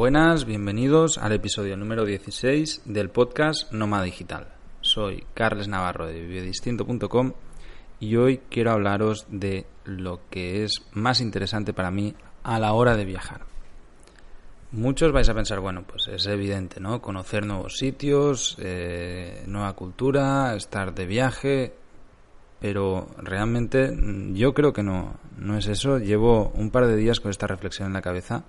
Buenas, 0.00 0.46
bienvenidos 0.46 1.18
al 1.18 1.32
episodio 1.32 1.76
número 1.76 2.06
16 2.06 2.84
del 2.86 3.10
podcast 3.10 3.70
Nómada 3.70 4.04
Digital. 4.04 4.48
Soy 4.80 5.26
Carles 5.34 5.68
Navarro 5.68 6.06
de 6.06 6.18
vivedistinto.com 6.18 7.34
y 8.00 8.16
hoy 8.16 8.40
quiero 8.48 8.70
hablaros 8.70 9.26
de 9.28 9.66
lo 9.84 10.20
que 10.30 10.64
es 10.64 10.86
más 10.94 11.20
interesante 11.20 11.74
para 11.74 11.90
mí 11.90 12.14
a 12.42 12.58
la 12.58 12.72
hora 12.72 12.96
de 12.96 13.04
viajar. 13.04 13.42
Muchos 14.72 15.12
vais 15.12 15.28
a 15.28 15.34
pensar, 15.34 15.60
bueno, 15.60 15.84
pues 15.86 16.08
es 16.08 16.26
evidente, 16.28 16.80
¿no? 16.80 17.02
Conocer 17.02 17.44
nuevos 17.44 17.76
sitios, 17.76 18.56
eh, 18.58 19.44
nueva 19.48 19.74
cultura, 19.74 20.56
estar 20.56 20.94
de 20.94 21.04
viaje, 21.04 21.74
pero 22.58 23.06
realmente 23.18 23.92
mm, 23.92 24.32
yo 24.32 24.54
creo 24.54 24.72
que 24.72 24.82
no, 24.82 25.16
no 25.36 25.58
es 25.58 25.66
eso. 25.66 25.98
Llevo 25.98 26.52
un 26.54 26.70
par 26.70 26.86
de 26.86 26.96
días 26.96 27.20
con 27.20 27.30
esta 27.30 27.46
reflexión 27.46 27.88
en 27.88 27.92
la 27.92 28.00
cabeza 28.00 28.44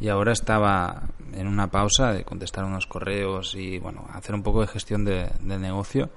y 0.00 0.08
ahora 0.08 0.32
estaba 0.32 1.02
en 1.32 1.46
una 1.46 1.68
pausa 1.68 2.12
de 2.12 2.24
contestar 2.24 2.64
unos 2.64 2.86
correos 2.86 3.54
y 3.54 3.78
bueno, 3.78 4.06
hacer 4.12 4.34
un 4.34 4.42
poco 4.42 4.60
de 4.60 4.66
gestión 4.66 5.04
de, 5.04 5.30
del 5.40 5.60
negocio. 5.60 6.10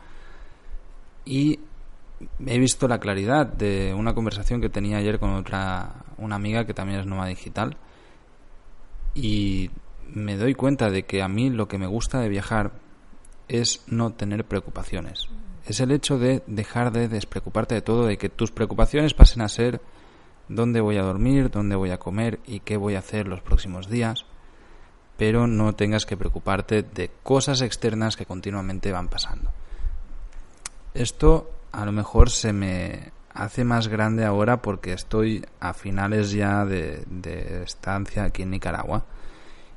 Y 1.26 1.59
he 2.45 2.59
visto 2.59 2.88
la 2.88 3.00
claridad 3.00 3.45
de 3.45 3.94
una 3.94 4.13
conversación 4.13 4.62
que 4.62 4.70
tenía 4.70 4.98
ayer 4.98 5.20
con 5.20 5.34
otra 5.34 6.05
una 6.17 6.36
amiga 6.36 6.66
que 6.66 6.73
también 6.73 7.00
es 7.00 7.05
nómada 7.05 7.30
digital. 7.30 7.77
Y 9.13 9.70
me 10.14 10.38
doy 10.38 10.53
cuenta 10.53 10.89
de 10.89 11.03
que 11.03 11.22
a 11.22 11.28
mí 11.28 11.50
lo 11.50 11.67
que 11.67 11.78
me 11.78 11.88
gusta 11.88 12.20
de 12.20 12.30
viajar 12.30 12.72
es 13.48 13.84
no 13.88 14.12
tener 14.14 14.45
preocupaciones. 14.45 15.28
Es 15.66 15.80
el 15.80 15.91
hecho 15.91 16.17
de 16.17 16.44
dejar 16.48 16.91
de 16.91 17.08
despreocuparte 17.08 17.75
de 17.75 17.81
todo, 17.81 18.05
de 18.05 18.17
que 18.17 18.30
tus 18.30 18.52
preocupaciones 18.52 19.14
pasen 19.14 19.41
a 19.41 19.50
ser 19.50 19.81
dónde 20.49 20.81
voy 20.81 20.97
a 20.97 21.03
dormir, 21.03 21.49
dónde 21.49 21.75
voy 21.75 21.91
a 21.91 21.99
comer 21.99 22.39
y 22.45 22.59
qué 22.61 22.77
voy 22.77 22.95
a 22.95 22.99
hacer 22.99 23.27
los 23.27 23.41
próximos 23.41 23.89
días, 23.89 24.25
pero 25.17 25.47
no 25.47 25.73
tengas 25.73 26.05
que 26.05 26.17
preocuparte 26.17 26.83
de 26.83 27.09
cosas 27.23 27.61
externas 27.61 28.16
que 28.16 28.25
continuamente 28.25 28.91
van 28.91 29.09
pasando. 29.09 29.52
Esto 30.94 31.52
a 31.72 31.85
lo 31.85 31.91
mejor 31.91 32.30
se 32.30 32.53
me 32.53 33.11
hace 33.33 33.63
más 33.63 33.88
grande 33.88 34.25
ahora 34.25 34.61
porque 34.61 34.94
estoy 34.94 35.45
a 35.59 35.73
finales 35.73 36.31
ya 36.31 36.66
de, 36.66 37.03
estancia 37.63 38.23
aquí 38.23 38.41
en 38.41 38.50
Nicaragua 38.52 39.05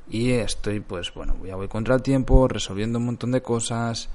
y 0.09 0.31
estoy 0.31 0.81
pues 0.81 1.13
bueno, 1.13 1.37
ya 1.45 1.57
voy 1.57 1.69
contra 1.69 1.95
el 1.95 2.03
tiempo, 2.03 2.49
resolviendo 2.49 2.99
un 2.99 3.07
montón 3.07 3.33
de 3.33 3.43
cosas, 3.43 4.09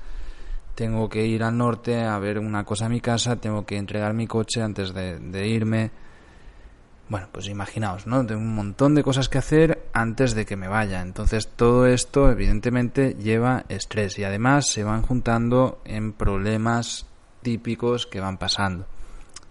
tengo 0.74 1.08
que 1.10 1.26
ir 1.26 1.44
al 1.44 1.58
norte 1.58 2.04
a 2.04 2.18
ver 2.18 2.40
una 2.40 2.64
cosa 2.66 2.88
a 2.88 2.90
mi 2.90 3.02
casa, 3.02 3.36
tengo 3.38 3.66
que 3.66 3.78
entregar 3.78 4.14
mi 4.14 4.28
coche 4.28 4.62
antes 4.62 4.94
de, 4.94 5.48
irme. 5.48 5.92
Bueno, 7.08 7.28
pues 7.32 7.48
imaginaos, 7.48 8.08
¿no? 8.08 8.26
Tengo 8.26 8.42
un 8.42 8.56
montón 8.56 8.96
de 8.96 9.04
cosas 9.04 9.30
que 9.30 9.38
hacer 9.38 9.88
antes 9.94 10.34
de 10.34 10.46
que 10.46 10.56
me 10.56 10.68
vaya. 10.68 11.02
Entonces 11.02 11.48
todo 11.48 11.86
esto 11.86 12.32
evidentemente 12.32 13.16
lleva 13.16 13.66
estrés 13.70 14.18
y 14.18 14.24
además 14.24 14.68
se 14.68 14.84
van 14.84 15.04
juntando 15.04 15.80
en 15.86 16.14
problemas 16.14 17.06
típicos 17.44 18.08
que 18.08 18.20
van 18.20 18.38
pasando. 18.38 18.88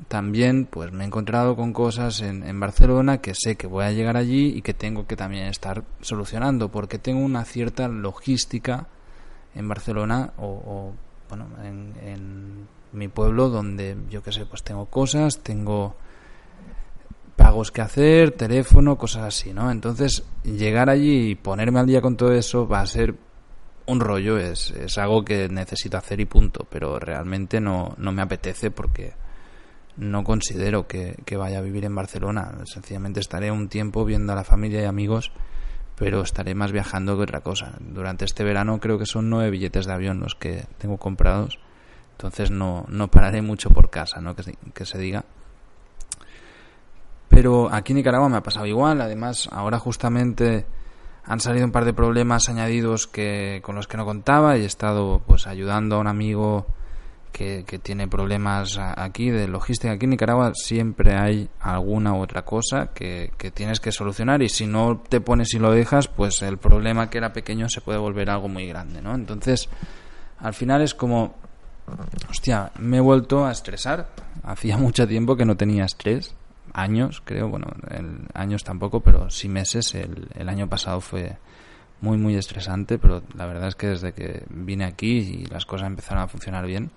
También 0.08 0.66
pues 0.66 0.90
me 0.90 1.04
he 1.04 1.06
encontrado 1.06 1.54
con 1.54 1.72
cosas 1.72 2.20
en, 2.20 2.42
en 2.42 2.58
Barcelona 2.58 3.18
que 3.18 3.34
sé 3.34 3.56
que 3.56 3.68
voy 3.68 3.84
a 3.84 3.92
llegar 3.92 4.16
allí 4.16 4.48
y 4.48 4.62
que 4.62 4.74
tengo 4.74 5.06
que 5.06 5.14
también 5.14 5.46
estar 5.46 5.84
solucionando 6.00 6.70
porque 6.70 6.98
tengo 6.98 7.20
una 7.20 7.44
cierta 7.44 7.86
logística 7.86 8.88
en 9.54 9.68
Barcelona 9.68 10.32
o 10.36 10.92
bueno, 11.28 11.46
en, 11.62 12.68
mi 12.92 13.08
pueblo 13.08 13.48
donde 13.48 13.96
yo 14.08 14.22
qué 14.22 14.30
sé, 14.30 14.46
pues 14.46 14.62
tengo 14.62 14.86
cosas, 14.86 15.40
tengo 15.40 15.96
pagos 17.44 17.70
que 17.70 17.82
hacer, 17.82 18.30
teléfono, 18.30 18.96
cosas 18.96 19.24
así, 19.24 19.52
¿no? 19.52 19.70
Entonces, 19.70 20.24
llegar 20.44 20.88
allí 20.88 21.32
y 21.32 21.34
ponerme 21.34 21.78
al 21.78 21.86
día 21.86 22.00
con 22.00 22.16
todo 22.16 22.32
eso 22.32 22.66
va 22.66 22.80
a 22.80 22.86
ser 22.86 23.16
un 23.84 24.00
rollo, 24.00 24.38
es, 24.38 24.70
es 24.70 24.96
algo 24.96 25.22
que 25.22 25.50
necesito 25.50 25.98
hacer 25.98 26.20
y 26.20 26.24
punto, 26.24 26.66
pero 26.70 26.98
realmente 26.98 27.60
no, 27.60 27.96
no 27.98 28.12
me 28.12 28.22
apetece 28.22 28.70
porque 28.70 29.12
no 29.98 30.24
considero 30.24 30.86
que, 30.88 31.16
que 31.26 31.36
vaya 31.36 31.58
a 31.58 31.60
vivir 31.60 31.84
en 31.84 31.94
Barcelona, 31.94 32.50
sencillamente 32.64 33.20
estaré 33.20 33.50
un 33.50 33.68
tiempo 33.68 34.06
viendo 34.06 34.32
a 34.32 34.36
la 34.36 34.44
familia 34.44 34.80
y 34.80 34.86
amigos 34.86 35.30
pero 35.96 36.22
estaré 36.22 36.54
más 36.54 36.72
viajando 36.72 37.16
que 37.16 37.24
otra 37.24 37.42
cosa. 37.42 37.74
Durante 37.78 38.24
este 38.24 38.42
verano 38.42 38.80
creo 38.80 38.98
que 38.98 39.06
son 39.06 39.28
nueve 39.28 39.50
billetes 39.50 39.84
de 39.84 39.92
avión 39.92 40.18
los 40.18 40.34
que 40.34 40.64
tengo 40.78 40.96
comprados, 40.96 41.60
entonces 42.12 42.50
no, 42.50 42.86
no 42.88 43.08
pararé 43.08 43.42
mucho 43.42 43.68
por 43.68 43.90
casa, 43.90 44.22
¿no? 44.22 44.34
Que, 44.34 44.56
que 44.72 44.86
se 44.86 44.98
diga. 44.98 45.26
Pero 47.34 47.68
aquí 47.72 47.92
en 47.92 47.96
Nicaragua 47.96 48.28
me 48.28 48.36
ha 48.36 48.42
pasado 48.42 48.64
igual, 48.64 49.00
además 49.00 49.48
ahora 49.50 49.80
justamente 49.80 50.66
han 51.24 51.40
salido 51.40 51.64
un 51.64 51.72
par 51.72 51.84
de 51.84 51.92
problemas 51.92 52.48
añadidos 52.48 53.08
que 53.08 53.60
con 53.64 53.74
los 53.74 53.88
que 53.88 53.96
no 53.96 54.04
contaba 54.04 54.56
y 54.56 54.62
he 54.62 54.66
estado 54.66 55.20
pues 55.26 55.48
ayudando 55.48 55.96
a 55.96 55.98
un 55.98 56.06
amigo 56.06 56.64
que, 57.32 57.64
tiene 57.82 58.06
problemas 58.06 58.78
aquí 58.78 59.30
de 59.30 59.48
logística. 59.48 59.92
Aquí 59.92 60.04
en 60.04 60.10
Nicaragua 60.10 60.52
siempre 60.54 61.16
hay 61.16 61.48
alguna 61.58 62.14
otra 62.14 62.44
cosa 62.44 62.92
que, 62.94 63.32
tienes 63.52 63.80
que 63.80 63.90
solucionar 63.90 64.40
y 64.40 64.48
si 64.48 64.68
no 64.68 65.02
te 65.08 65.20
pones 65.20 65.52
y 65.54 65.58
lo 65.58 65.72
dejas, 65.72 66.06
pues 66.06 66.40
el 66.42 66.58
problema 66.58 67.10
que 67.10 67.18
era 67.18 67.32
pequeño 67.32 67.68
se 67.68 67.80
puede 67.80 67.98
volver 67.98 68.30
algo 68.30 68.46
muy 68.46 68.68
grande, 68.68 69.02
¿no? 69.02 69.12
Entonces, 69.12 69.68
al 70.38 70.54
final 70.54 70.82
es 70.82 70.94
como, 70.94 71.34
hostia, 72.30 72.70
me 72.78 72.98
he 72.98 73.00
vuelto 73.00 73.44
a 73.44 73.50
estresar. 73.50 74.06
Hacía 74.44 74.76
mucho 74.78 75.08
tiempo 75.08 75.36
que 75.36 75.44
no 75.44 75.56
tenía 75.56 75.84
estrés, 75.84 76.36
años 76.74 77.22
creo, 77.24 77.48
bueno, 77.48 77.68
años 78.34 78.62
tampoco, 78.64 79.00
pero 79.00 79.30
sí 79.30 79.48
meses. 79.48 79.94
El, 79.94 80.28
el 80.34 80.48
año 80.50 80.68
pasado 80.68 81.00
fue 81.00 81.38
muy, 82.02 82.18
muy 82.18 82.34
estresante, 82.36 82.98
pero 82.98 83.22
la 83.34 83.46
verdad 83.46 83.68
es 83.68 83.76
que 83.76 83.86
desde 83.86 84.12
que 84.12 84.44
vine 84.50 84.84
aquí 84.84 85.18
y 85.18 85.46
las 85.46 85.64
cosas 85.64 85.86
empezaron 85.86 86.22
a 86.22 86.28
funcionar 86.28 86.66
bien, 86.66 86.90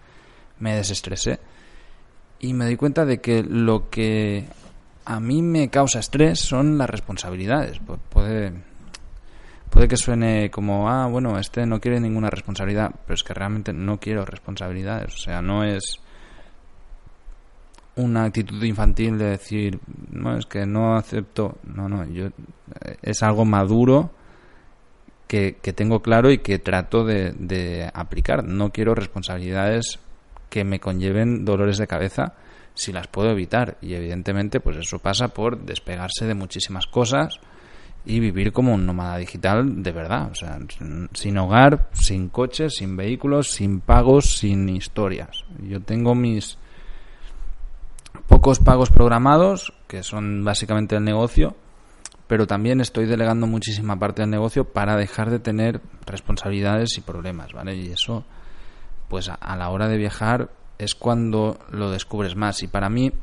me 0.59 0.75
desestresé 0.75 1.39
y 2.39 2.53
me 2.53 2.65
di 2.65 2.75
cuenta 2.75 3.05
de 3.05 3.21
que 3.21 3.43
lo 3.43 3.89
que 3.89 4.45
a 5.05 5.19
mí 5.19 5.41
me 5.41 5.69
causa 5.69 5.99
estrés 5.99 6.39
son 6.39 6.77
las 6.77 6.89
responsabilidades. 6.89 7.79
puede, 8.09 8.51
puede 9.69 9.87
que 9.87 9.97
suene 9.97 10.51
como, 10.51 10.89
ah, 10.89 11.07
bueno, 11.07 11.39
este 11.39 11.65
no 11.65 11.79
quiere 11.79 11.99
ninguna 11.99 12.29
responsabilidad, 12.29 12.91
pero 13.05 13.15
es 13.15 13.23
que 13.23 13.33
realmente 13.33 13.71
no 13.71 13.99
quiero 13.99 14.25
responsabilidades. 14.25 15.13
O 15.15 15.17
sea, 15.17 15.41
no 15.41 15.63
es 15.63 16.01
una 17.97 18.25
actitud 18.25 18.63
infantil 18.63 19.17
de 19.17 19.25
decir, 19.25 19.79
no, 20.11 20.37
es 20.37 20.45
que 20.45 20.65
no 20.65 20.95
acepto. 20.95 21.57
No, 21.63 21.89
no, 21.89 22.05
yo 22.05 22.29
es 23.01 23.23
algo 23.23 23.43
maduro 23.43 24.11
que, 25.27 25.57
que 25.61 25.73
tengo 25.73 26.01
claro 26.01 26.31
y 26.31 26.39
que 26.39 26.59
trato 26.59 27.03
de, 27.03 27.33
de 27.33 27.89
aplicar. 27.93 28.43
No 28.43 28.71
quiero 28.71 28.95
responsabilidades 28.95 29.99
que 30.49 30.63
me 30.63 30.79
conlleven 30.79 31.43
dolores 31.43 31.77
de 31.77 31.87
cabeza 31.87 32.33
si 32.73 32.93
las 32.93 33.07
puedo 33.07 33.31
evitar. 33.31 33.77
Y 33.81 33.95
evidentemente, 33.95 34.59
pues 34.59 34.77
eso 34.77 34.99
pasa 34.99 35.29
por 35.29 35.59
despegarse 35.59 36.25
de 36.25 36.35
muchísimas 36.35 36.85
cosas 36.85 37.39
y 38.05 38.19
vivir 38.19 38.53
como 38.53 38.73
un 38.73 38.85
nómada 38.85 39.17
digital 39.17 39.83
de 39.83 39.91
verdad. 39.91 40.29
O 40.31 40.35
sea, 40.35 40.59
sin 41.13 41.37
hogar, 41.37 41.89
sin 41.93 42.29
coches, 42.29 42.75
sin 42.75 42.95
vehículos, 42.95 43.51
sin 43.51 43.81
pagos, 43.81 44.37
sin 44.37 44.69
historias. 44.69 45.43
Yo 45.63 45.81
tengo 45.81 46.15
mis 46.15 46.57
pocos 48.27 48.59
pagos 48.59 48.89
programados, 48.89 49.73
que 49.87 50.03
son 50.03 50.43
básicamente 50.43 50.95
el 50.95 51.03
negocio, 51.03 51.55
pero 52.27 52.45
también 52.45 52.81
estoy 52.81 53.05
delegando 53.05 53.47
muchísima 53.47 53.97
parte 53.97 54.21
del 54.21 54.31
negocio 54.31 54.65
para 54.65 54.97
dejar 54.97 55.29
de 55.29 55.39
tener 55.39 55.81
responsabilidades 56.05 56.97
y 56.97 57.01
problemas, 57.01 57.53
¿vale? 57.53 57.75
Y 57.75 57.91
eso 57.91 58.25
pues 59.07 59.29
a, 59.29 59.55
la 59.55 59.69
hora 59.69 59.87
de 59.87 59.97
viajar 59.97 60.49
es 60.77 60.95
cuando 60.95 61.59
lo 61.71 61.89
descubres 61.91 62.35
más. 62.35 62.61
Y 62.63 62.67
para 62.67 62.89
mí, 62.89 63.13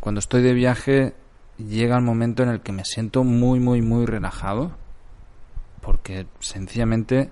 cuando 0.00 0.20
estoy 0.20 0.42
de 0.42 0.54
viaje, 0.54 1.14
llega 1.58 1.96
el 1.96 2.04
momento 2.04 2.42
en 2.42 2.50
el 2.50 2.60
que 2.60 2.72
me 2.72 2.84
siento 2.84 3.24
muy, 3.24 3.58
muy, 3.58 3.82
muy 3.82 4.06
relajado, 4.06 4.76
porque 5.80 6.26
sencillamente 6.38 7.30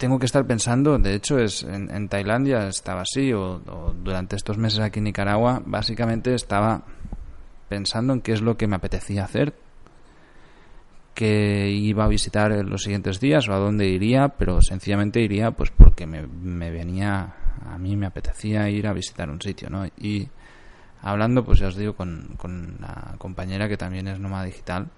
tengo 0.00 0.18
que 0.18 0.24
estar 0.24 0.46
pensando, 0.46 0.98
de 0.98 1.14
hecho 1.14 1.38
es 1.38 1.62
en, 1.62 2.08
Tailandia 2.08 2.68
estaba 2.68 3.02
así, 3.02 3.34
o, 3.34 3.58
durante 4.02 4.34
estos 4.34 4.56
meses 4.56 4.80
aquí 4.80 4.98
en 4.98 5.04
Nicaragua, 5.04 5.62
básicamente 5.66 6.32
estaba 6.34 6.84
pensando 7.68 8.14
en 8.14 8.22
qué 8.22 8.32
es 8.32 8.40
lo 8.40 8.56
que 8.56 8.66
me 8.66 8.76
apetecía 8.76 9.24
hacer, 9.24 9.52
que 11.12 11.68
iba 11.68 12.04
a 12.04 12.08
visitar 12.08 12.50
en 12.50 12.70
los 12.70 12.82
siguientes 12.84 13.20
días 13.20 13.46
o 13.50 13.52
a 13.52 13.58
dónde 13.58 13.88
iría, 13.88 14.28
pero 14.28 14.62
sencillamente 14.62 15.20
iría 15.20 15.50
pues 15.50 15.70
porque 15.70 16.06
me, 16.06 16.22
venía, 16.70 17.34
a 17.66 17.76
mí 17.76 17.94
me 17.94 18.06
apetecía 18.06 18.70
ir 18.70 18.86
a 18.86 18.94
visitar 18.94 19.28
un 19.28 19.42
sitio, 19.42 19.68
¿no? 19.68 19.84
Y 19.98 20.30
hablando, 21.02 21.44
pues 21.44 21.58
ya 21.58 21.66
os 21.66 21.76
digo, 21.76 21.94
con, 21.94 22.36
con 22.38 22.78
la 22.80 23.16
compañera 23.18 23.68
que 23.68 23.76
también 23.76 24.08
es 24.08 24.18
nómada 24.18 24.44
digital, 24.44 24.88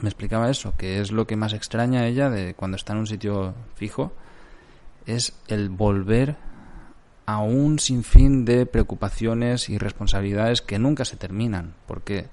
me 0.00 0.08
explicaba 0.08 0.50
eso, 0.50 0.74
que 0.76 1.00
es 1.00 1.12
lo 1.12 1.26
que 1.26 1.36
más 1.36 1.52
extraña 1.52 2.00
a 2.00 2.06
ella 2.06 2.30
de 2.30 2.54
cuando 2.54 2.76
está 2.76 2.92
en 2.92 3.00
un 3.00 3.06
sitio 3.06 3.54
fijo, 3.74 4.12
es 5.06 5.34
el 5.48 5.68
volver 5.68 6.36
a 7.26 7.38
un 7.38 7.78
sinfín 7.78 8.44
de 8.44 8.66
preocupaciones 8.66 9.68
y 9.68 9.78
responsabilidades 9.78 10.60
que 10.60 10.78
nunca 10.78 11.04
se 11.04 11.16
terminan, 11.16 11.74
porque 11.86 12.28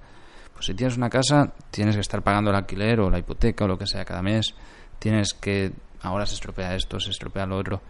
Pues 0.53 0.65
si 0.65 0.73
tienes 0.73 0.97
una 0.97 1.09
casa, 1.09 1.53
tienes 1.71 1.95
que 1.95 2.01
estar 2.01 2.21
pagando 2.21 2.50
el 2.50 2.57
alquiler 2.57 3.00
o 3.00 3.09
la 3.09 3.17
hipoteca 3.17 3.63
o 3.63 3.67
lo 3.69 3.77
que 3.77 3.88
sea 3.88 4.03
cada 4.03 4.21
mes. 4.21 4.53
Tienes 5.00 5.33
que, 5.33 5.71
ahora 6.01 6.25
se 6.25 6.33
estropea 6.33 6.75
esto, 6.75 7.00
se 7.00 7.11
estropea 7.11 7.45
lo 7.45 7.57
otro. 7.57 7.81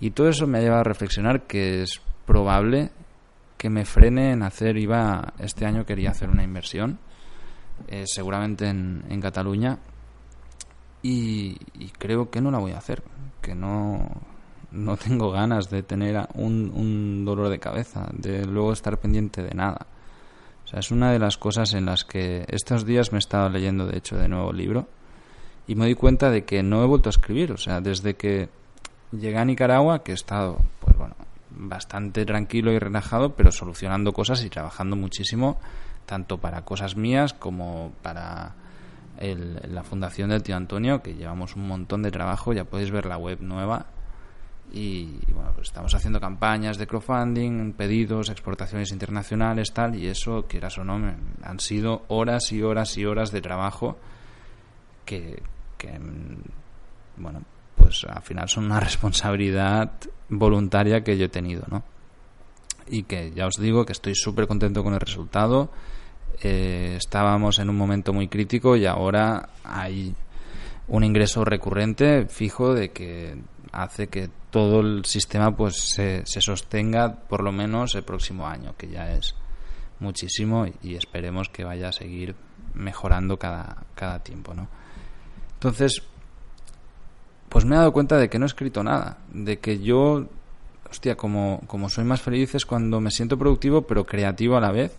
Y 0.00 0.10
todo 0.10 0.28
eso 0.28 0.46
me 0.46 0.58
ha 0.58 0.60
llevado 0.60 0.82
a 0.82 0.84
reflexionar 0.84 1.46
que 1.46 1.80
es 1.80 2.02
probable 2.26 2.90
que 3.56 3.70
me 3.70 3.86
frene 3.86 4.32
en 4.32 4.42
hacer, 4.42 4.76
iba, 4.76 5.32
este 5.38 5.64
año 5.64 5.86
quería 5.86 6.10
hacer 6.10 6.28
una 6.28 6.42
inversión, 6.42 6.98
eh, 7.88 8.04
seguramente 8.06 8.68
en, 8.68 9.20
Cataluña, 9.20 9.78
y, 11.02 11.56
creo 11.98 12.30
que 12.30 12.40
no 12.40 12.50
la 12.50 12.58
voy 12.58 12.72
a 12.72 12.78
hacer, 12.78 13.02
que 13.40 13.54
no, 13.54 14.08
no 14.70 14.96
tengo 14.96 15.30
ganas 15.30 15.70
de 15.70 15.82
tener 15.82 16.28
un, 16.34 17.24
dolor 17.24 17.48
de 17.48 17.58
cabeza, 17.58 18.08
de 18.12 18.44
luego 18.46 18.72
estar 18.72 18.98
pendiente 18.98 19.42
de 19.42 19.54
nada. 19.54 19.86
O 20.64 20.68
sea, 20.68 20.80
es 20.80 20.90
una 20.90 21.10
de 21.10 21.18
las 21.18 21.36
cosas 21.36 21.74
en 21.74 21.86
las 21.86 22.04
que 22.04 22.44
estos 22.48 22.84
días 22.84 23.12
me 23.12 23.18
he 23.18 23.20
estado 23.20 23.48
leyendo, 23.48 23.86
de 23.86 23.98
hecho, 23.98 24.16
de 24.16 24.28
nuevo 24.28 24.52
libro 24.52 24.86
y 25.70 25.76
me 25.76 25.84
doy 25.84 25.94
cuenta 25.94 26.30
de 26.30 26.44
que 26.44 26.64
no 26.64 26.82
he 26.82 26.86
vuelto 26.86 27.08
a 27.08 27.10
escribir. 27.10 27.52
O 27.52 27.56
sea, 27.56 27.80
desde 27.80 28.14
que 28.14 28.48
llegué 29.12 29.38
a 29.38 29.44
Nicaragua, 29.44 30.02
que 30.02 30.10
he 30.10 30.14
estado, 30.14 30.58
pues 30.80 30.96
bueno, 30.96 31.14
bastante 31.50 32.24
tranquilo 32.24 32.72
y 32.72 32.78
relajado, 32.80 33.36
pero 33.36 33.52
solucionando 33.52 34.12
cosas 34.12 34.44
y 34.44 34.50
trabajando 34.50 34.96
muchísimo, 34.96 35.60
tanto 36.10 36.38
para 36.38 36.64
cosas 36.64 36.96
mías 36.96 37.32
como 37.32 37.92
para 38.02 38.56
la 39.20 39.84
fundación 39.84 40.30
del 40.30 40.42
tío 40.42 40.56
Antonio, 40.56 41.02
que 41.02 41.14
llevamos 41.14 41.54
un 41.54 41.68
montón 41.68 42.02
de 42.02 42.10
trabajo, 42.10 42.52
ya 42.52 42.64
podéis 42.64 42.90
ver 42.90 43.06
la 43.06 43.16
web 43.16 43.38
nueva. 43.40 43.86
Y, 44.72 45.20
bueno, 45.32 45.52
pues 45.54 45.68
estamos 45.68 45.94
haciendo 45.94 46.18
campañas 46.18 46.78
de 46.78 46.88
crowdfunding, 46.88 47.74
pedidos, 47.74 48.28
exportaciones 48.28 48.90
internacionales, 48.90 49.72
tal, 49.72 49.94
y 49.94 50.08
eso, 50.08 50.46
quieras 50.48 50.78
o 50.78 50.84
no, 50.84 51.14
han 51.44 51.60
sido 51.60 52.02
horas 52.08 52.50
y 52.50 52.60
horas 52.62 52.98
y 52.98 53.04
horas 53.04 53.30
de 53.30 53.40
trabajo 53.40 53.96
que, 55.04 55.40
que, 55.78 55.96
bueno, 57.18 57.42
pues 57.76 58.04
al 58.08 58.22
final 58.22 58.48
son 58.48 58.64
una 58.64 58.80
responsabilidad 58.90 59.92
voluntaria 60.28 61.04
que 61.04 61.16
yo 61.16 61.26
he 61.26 61.28
tenido, 61.28 61.62
¿no? 61.70 61.84
Y 62.88 63.04
que 63.04 63.30
ya 63.30 63.46
os 63.46 63.54
digo 63.60 63.86
que 63.86 63.92
estoy 63.92 64.16
súper 64.16 64.48
contento 64.48 64.82
con 64.82 64.94
el 64.94 65.00
resultado 65.00 65.70
eh, 66.42 66.94
estábamos 66.96 67.58
en 67.58 67.68
un 67.68 67.76
momento 67.76 68.12
muy 68.12 68.28
crítico 68.28 68.76
y 68.76 68.86
ahora 68.86 69.50
hay 69.62 70.14
un 70.88 71.04
ingreso 71.04 71.44
recurrente 71.44 72.26
fijo 72.26 72.74
de 72.74 72.90
que 72.90 73.36
hace 73.72 74.08
que 74.08 74.30
todo 74.50 74.80
el 74.80 75.04
sistema 75.04 75.54
pues 75.54 75.76
se, 75.94 76.22
se 76.24 76.40
sostenga 76.40 77.14
por 77.14 77.42
lo 77.42 77.52
menos 77.52 77.94
el 77.94 78.02
próximo 78.02 78.46
año 78.46 78.74
que 78.76 78.88
ya 78.88 79.12
es 79.12 79.34
muchísimo 80.00 80.66
y 80.82 80.94
esperemos 80.94 81.48
que 81.50 81.64
vaya 81.64 81.88
a 81.88 81.92
seguir 81.92 82.34
mejorando 82.74 83.36
cada, 83.36 83.84
cada 83.94 84.20
tiempo 84.20 84.54
¿no? 84.54 84.66
entonces 85.54 86.02
pues 87.48 87.64
me 87.64 87.74
he 87.74 87.78
dado 87.78 87.92
cuenta 87.92 88.16
de 88.16 88.30
que 88.30 88.38
no 88.38 88.46
he 88.46 88.48
escrito 88.48 88.82
nada 88.82 89.18
de 89.32 89.58
que 89.58 89.78
yo 89.78 90.26
hostia 90.90 91.16
como, 91.16 91.60
como 91.66 91.90
soy 91.90 92.04
más 92.04 92.22
feliz 92.22 92.54
es 92.54 92.64
cuando 92.64 93.00
me 93.00 93.10
siento 93.10 93.38
productivo 93.38 93.82
pero 93.82 94.06
creativo 94.06 94.56
a 94.56 94.60
la 94.60 94.72
vez 94.72 94.96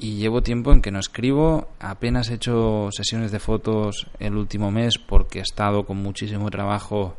y 0.00 0.16
llevo 0.16 0.42
tiempo 0.42 0.72
en 0.72 0.80
que 0.80 0.90
no 0.90 0.98
escribo, 0.98 1.68
apenas 1.78 2.30
he 2.30 2.34
hecho 2.34 2.88
sesiones 2.90 3.32
de 3.32 3.38
fotos 3.38 4.06
el 4.18 4.34
último 4.34 4.70
mes 4.70 4.96
porque 4.96 5.40
he 5.40 5.42
estado 5.42 5.84
con 5.84 5.98
muchísimo 5.98 6.50
trabajo 6.50 7.16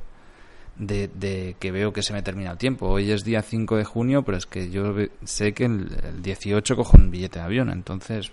de, 0.77 1.55
que 1.59 1.71
veo 1.71 1.93
que 1.93 2.01
se 2.01 2.11
me 2.11 2.23
termina 2.23 2.51
el 2.51 2.57
tiempo. 2.57 2.87
Hoy 2.87 3.11
es 3.11 3.23
día 3.23 3.43
5 3.43 3.77
de 3.77 3.83
junio, 3.83 4.23
pero 4.23 4.37
es 4.37 4.47
que 4.47 4.71
yo 4.71 4.95
sé 5.23 5.53
que 5.53 5.65
el, 5.65 6.21
18 6.23 6.75
cojo 6.75 6.97
un 6.97 7.11
billete 7.11 7.37
de 7.37 7.45
avión, 7.45 7.69
entonces 7.69 8.31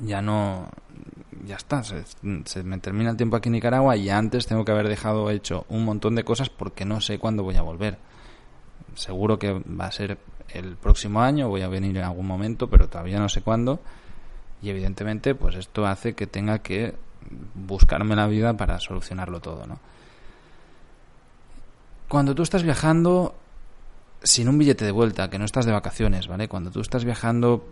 ya 0.00 0.22
no, 0.22 0.68
ya 1.44 1.56
está, 1.56 1.82
se, 1.82 2.04
se, 2.44 2.62
me 2.62 2.78
termina 2.78 3.10
el 3.10 3.16
tiempo 3.16 3.36
aquí 3.36 3.48
en 3.48 3.54
Nicaragua 3.54 3.96
y 3.96 4.10
antes 4.10 4.46
tengo 4.46 4.64
que 4.64 4.70
haber 4.70 4.88
dejado 4.88 5.28
hecho 5.30 5.66
un 5.68 5.84
montón 5.84 6.14
de 6.14 6.22
cosas 6.22 6.50
porque 6.50 6.84
no 6.84 7.00
sé 7.00 7.18
cuándo 7.18 7.42
voy 7.42 7.56
a 7.56 7.62
volver. 7.62 7.98
Seguro 8.94 9.40
que 9.40 9.52
va 9.52 9.86
a 9.86 9.92
ser 9.92 10.18
el 10.48 10.76
próximo 10.76 11.22
año, 11.22 11.48
voy 11.48 11.62
a 11.62 11.68
venir 11.68 11.96
en 11.96 12.04
algún 12.04 12.26
momento, 12.26 12.68
pero 12.68 12.88
todavía 12.88 13.18
no 13.18 13.28
sé 13.28 13.42
cuándo. 13.42 13.80
Y 14.62 14.70
evidentemente, 14.70 15.34
pues 15.34 15.56
esto 15.56 15.86
hace 15.86 16.14
que 16.14 16.26
tenga 16.26 16.60
que 16.60 16.94
buscarme 17.54 18.16
la 18.16 18.26
vida 18.26 18.54
para 18.56 18.80
solucionarlo 18.80 19.40
todo, 19.40 19.66
¿no? 19.66 19.78
Cuando 22.08 22.34
tú 22.34 22.42
estás 22.42 22.62
viajando 22.62 23.34
sin 24.22 24.48
un 24.48 24.58
billete 24.58 24.84
de 24.84 24.90
vuelta, 24.90 25.28
que 25.28 25.38
no 25.38 25.44
estás 25.44 25.66
de 25.66 25.72
vacaciones, 25.72 26.28
¿vale? 26.28 26.48
Cuando 26.48 26.70
tú 26.70 26.80
estás 26.80 27.04
viajando, 27.04 27.66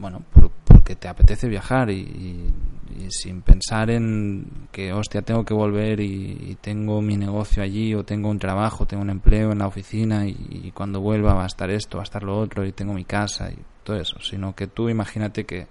bueno, 0.00 0.22
porque 0.64 0.96
te 0.96 1.08
apetece 1.08 1.48
viajar 1.48 1.90
y 1.90 2.52
y 2.98 3.10
sin 3.10 3.42
pensar 3.42 3.90
en 3.90 4.68
que, 4.72 4.92
hostia, 4.92 5.22
tengo 5.22 5.44
que 5.44 5.54
volver 5.54 6.00
y, 6.00 6.56
tengo 6.60 7.00
mi 7.00 7.16
negocio 7.16 7.62
allí 7.62 7.94
o 7.94 8.04
tengo 8.04 8.28
un 8.28 8.38
trabajo, 8.38 8.86
tengo 8.86 9.02
un 9.02 9.10
empleo 9.10 9.52
en 9.52 9.58
la 9.58 9.66
oficina 9.66 10.26
y, 10.26 10.72
cuando 10.74 11.00
vuelva 11.00 11.34
va 11.34 11.44
a 11.44 11.46
estar 11.46 11.70
esto, 11.70 11.98
va 11.98 12.02
a 12.02 12.04
estar 12.04 12.22
lo 12.22 12.38
otro 12.38 12.66
y 12.66 12.72
tengo 12.72 12.92
mi 12.92 13.04
casa 13.04 13.50
y 13.50 13.58
todo 13.84 13.96
eso, 13.96 14.20
sino 14.20 14.54
que 14.54 14.66
tú 14.66 14.88
imagínate 14.88 15.44
que, 15.44 15.66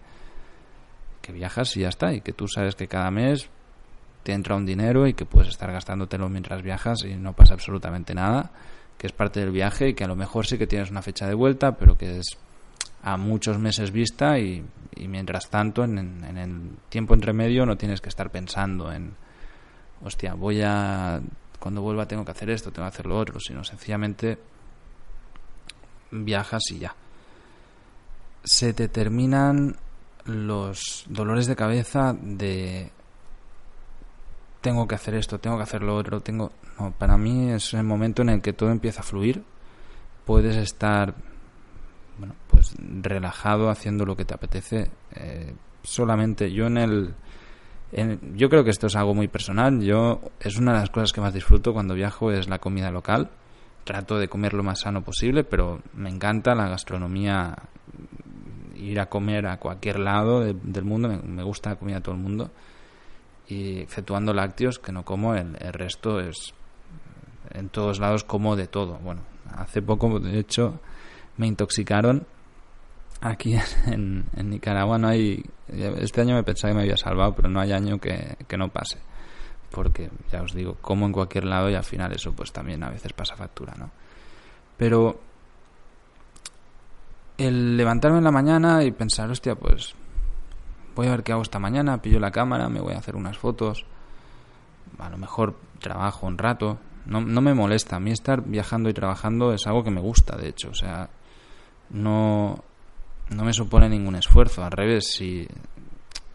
que 1.22 1.32
viajas 1.32 1.76
y 1.78 1.82
ya 1.82 1.90
está 1.90 2.14
y 2.14 2.22
que 2.22 2.34
tú 2.34 2.48
sabes 2.48 2.76
que 2.76 2.88
cada 2.88 3.12
mes 3.12 3.50
te 4.24 4.34
entra 4.34 4.56
un 4.56 4.66
dinero 4.66 5.08
y 5.08 5.14
que 5.14 5.26
puedes 5.26 5.50
estar 5.50 5.72
gastándotelo 5.72 6.30
mientras 6.30 6.62
viajas 6.62 7.04
y 7.04 7.16
no 7.16 7.34
pasa 7.34 7.54
absolutamente 7.54 8.14
nada, 8.14 8.52
que 8.98 9.08
es 9.08 9.14
parte 9.14 9.40
del 9.40 9.52
viaje 9.52 9.90
y 9.90 9.94
que 9.94 10.04
a 10.04 10.08
lo 10.08 10.16
mejor 10.16 10.46
sí 10.46 10.58
que 10.58 10.68
tienes 10.68 10.92
una 10.92 11.02
fecha 11.02 11.28
de 11.28 11.34
vuelta, 11.34 11.78
pero 11.78 11.98
que 11.98 12.18
es 12.18 12.38
a 13.04 13.18
muchos 13.18 13.58
meses 13.58 13.92
vista 13.92 14.38
y, 14.40 14.64
mientras 15.08 15.50
tanto 15.50 15.84
en, 15.84 15.98
el 16.38 16.78
tiempo 16.90 17.14
entre 17.14 17.32
medio 17.32 17.66
no 17.66 17.78
tienes 17.78 18.02
que 18.02 18.10
estar 18.10 18.30
pensando 18.30 18.92
en 18.92 19.16
hostia 20.04 20.34
voy 20.34 20.62
a 20.62 21.22
cuando 21.58 21.82
vuelva 21.82 22.06
tengo 22.06 22.26
que 22.26 22.32
hacer 22.32 22.50
esto 22.50 22.72
tengo 22.72 22.86
que 22.86 22.96
hacer 22.96 23.06
lo 23.06 23.18
otro 23.18 23.40
sino 23.40 23.64
sencillamente 23.64 24.38
viajas 26.12 26.64
y 26.72 26.80
ya. 26.80 26.96
Se 28.44 28.74
te 28.74 28.88
terminan 28.88 29.78
los 30.26 31.06
dolores 31.08 31.48
de 31.48 31.56
cabeza 31.56 32.14
de 32.20 32.92
tengo 34.62 34.88
que 34.88 34.96
hacer 34.96 35.16
esto 35.16 35.40
tengo 35.40 35.58
que 35.58 35.64
hacer 35.64 35.82
lo 35.82 35.96
otro 35.96 36.20
tengo 36.20 36.52
no 36.78 36.92
para 36.92 37.18
mí 37.18 37.52
es 37.52 37.74
el 37.74 37.84
momento 37.84 38.22
en 38.22 38.30
el 38.30 38.42
que 38.42 38.54
todo 38.54 38.70
empieza 38.72 39.02
a 39.02 39.04
fluir. 39.04 39.44
Puedes 40.26 40.58
estar 40.58 41.16
bueno, 42.20 42.36
pues 42.48 42.76
relajado 43.02 43.70
haciendo 43.70 44.06
lo 44.06 44.16
que 44.16 44.26
te 44.26 44.34
apetece. 44.34 44.92
Eh, 45.16 45.54
solamente 45.82 46.52
yo 46.52 46.68
en 46.68 46.78
el... 46.78 47.16
yo 48.36 48.50
creo 48.50 48.64
que 48.64 48.70
esto 48.70 48.88
es 48.88 48.96
algo 48.96 49.16
muy 49.16 49.28
personal. 49.28 49.82
Yo 49.82 50.22
es 50.40 50.58
una 50.58 50.74
de 50.74 50.80
las 50.80 50.90
cosas 50.90 51.14
que 51.14 51.22
más 51.22 51.34
disfruto 51.34 51.74
cuando 51.74 51.96
viajo 51.96 52.32
es 52.32 52.50
la 52.50 52.60
comida 52.60 52.92
local. 52.92 53.30
Trato 53.86 54.20
de 54.20 54.28
comer 54.28 54.54
lo 54.54 54.64
más 54.64 54.82
sano 54.82 55.02
posible, 55.02 55.44
pero 55.44 55.82
me 55.94 56.10
encanta 56.10 56.54
la 56.54 56.68
gastronomía. 56.68 57.56
Ir 58.76 59.00
a 59.00 59.08
comer 59.08 59.48
a 59.48 59.58
cualquier 59.58 60.00
lado 60.00 60.42
del 60.42 60.86
mundo, 60.86 61.10
me, 61.10 61.44
gusta 61.44 61.72
la 61.72 61.76
comida 61.76 61.96
de 61.96 62.02
todo 62.02 62.16
el 62.16 62.22
mundo. 62.22 62.52
Y 63.48 63.80
exceptuando 63.80 64.34
lácteos, 64.34 64.80
que 64.80 64.92
no 64.92 65.04
como, 65.04 65.34
el, 65.36 65.58
el 65.60 65.74
resto 65.74 66.20
es 66.20 66.54
en 67.52 67.70
todos 67.70 68.00
lados 68.00 68.24
como 68.24 68.56
de 68.56 68.68
todo. 68.68 69.00
Bueno, 69.00 69.22
hace 69.56 69.82
poco, 69.82 70.20
de 70.20 70.40
hecho, 70.40 70.80
me 71.40 71.48
intoxicaron. 71.48 72.28
Aquí 73.22 73.56
en, 73.88 74.26
Nicaragua 74.44 75.00
no 75.00 75.08
hay. 75.08 75.44
Este 75.68 76.22
año 76.22 76.36
me 76.36 76.44
pensaba 76.44 76.72
que 76.72 76.78
me 76.78 76.84
había 76.84 76.98
salvado, 76.98 77.34
pero 77.34 77.50
no 77.50 77.60
hay 77.60 77.72
año 77.72 77.98
que, 77.98 78.58
no 78.58 78.70
pase. 78.70 79.00
Porque, 79.72 80.10
ya 80.32 80.42
os 80.42 80.54
digo, 80.54 80.78
como 80.82 81.06
en 81.06 81.12
cualquier 81.12 81.46
lado 81.46 81.70
y 81.70 81.76
al 81.76 81.84
final 81.84 82.12
eso 82.12 82.34
pues 82.34 82.52
también 82.52 82.84
a 82.84 82.90
veces 82.90 83.14
pasa 83.14 83.36
factura, 83.36 83.74
¿no? 83.78 83.92
Pero 84.78 85.20
el 87.38 87.78
levantarme 87.78 88.18
en 88.18 88.24
la 88.24 88.32
mañana 88.32 88.84
y 88.84 88.92
pensar, 88.92 89.30
hostia, 89.30 89.56
pues 89.56 89.94
voy 90.96 91.08
a 91.08 91.12
ver 91.12 91.24
qué 91.24 91.34
hago 91.34 91.44
esta 91.44 91.60
mañana, 91.60 92.02
pillo 92.02 92.20
la 92.20 92.32
cámara, 92.32 92.68
me 92.68 92.82
voy 92.82 92.94
a 92.94 92.98
hacer 92.98 93.16
unas 93.16 93.38
fotos, 93.38 93.86
a 94.98 95.10
lo 95.10 95.18
mejor 95.18 95.56
trabajo 95.80 96.26
un 96.26 96.38
rato, 96.38 96.80
no, 97.06 97.22
no 97.22 97.42
me 97.42 97.54
molesta, 97.54 97.98
a 97.98 98.00
mí 98.00 98.12
estar 98.12 98.42
viajando 98.42 98.90
y 98.90 98.94
trabajando 98.94 99.54
es 99.54 99.68
algo 99.68 99.84
que 99.84 99.92
me 99.92 100.02
gusta, 100.02 100.36
de 100.36 100.50
hecho, 100.50 100.72
o 100.72 100.74
sea, 100.74 101.10
no, 101.90 102.64
no 103.30 103.44
me 103.44 103.54
supone 103.54 103.90
ningún 103.90 104.16
esfuerzo. 104.16 104.64
Al 104.64 104.72
revés, 104.72 105.12
si 105.12 105.48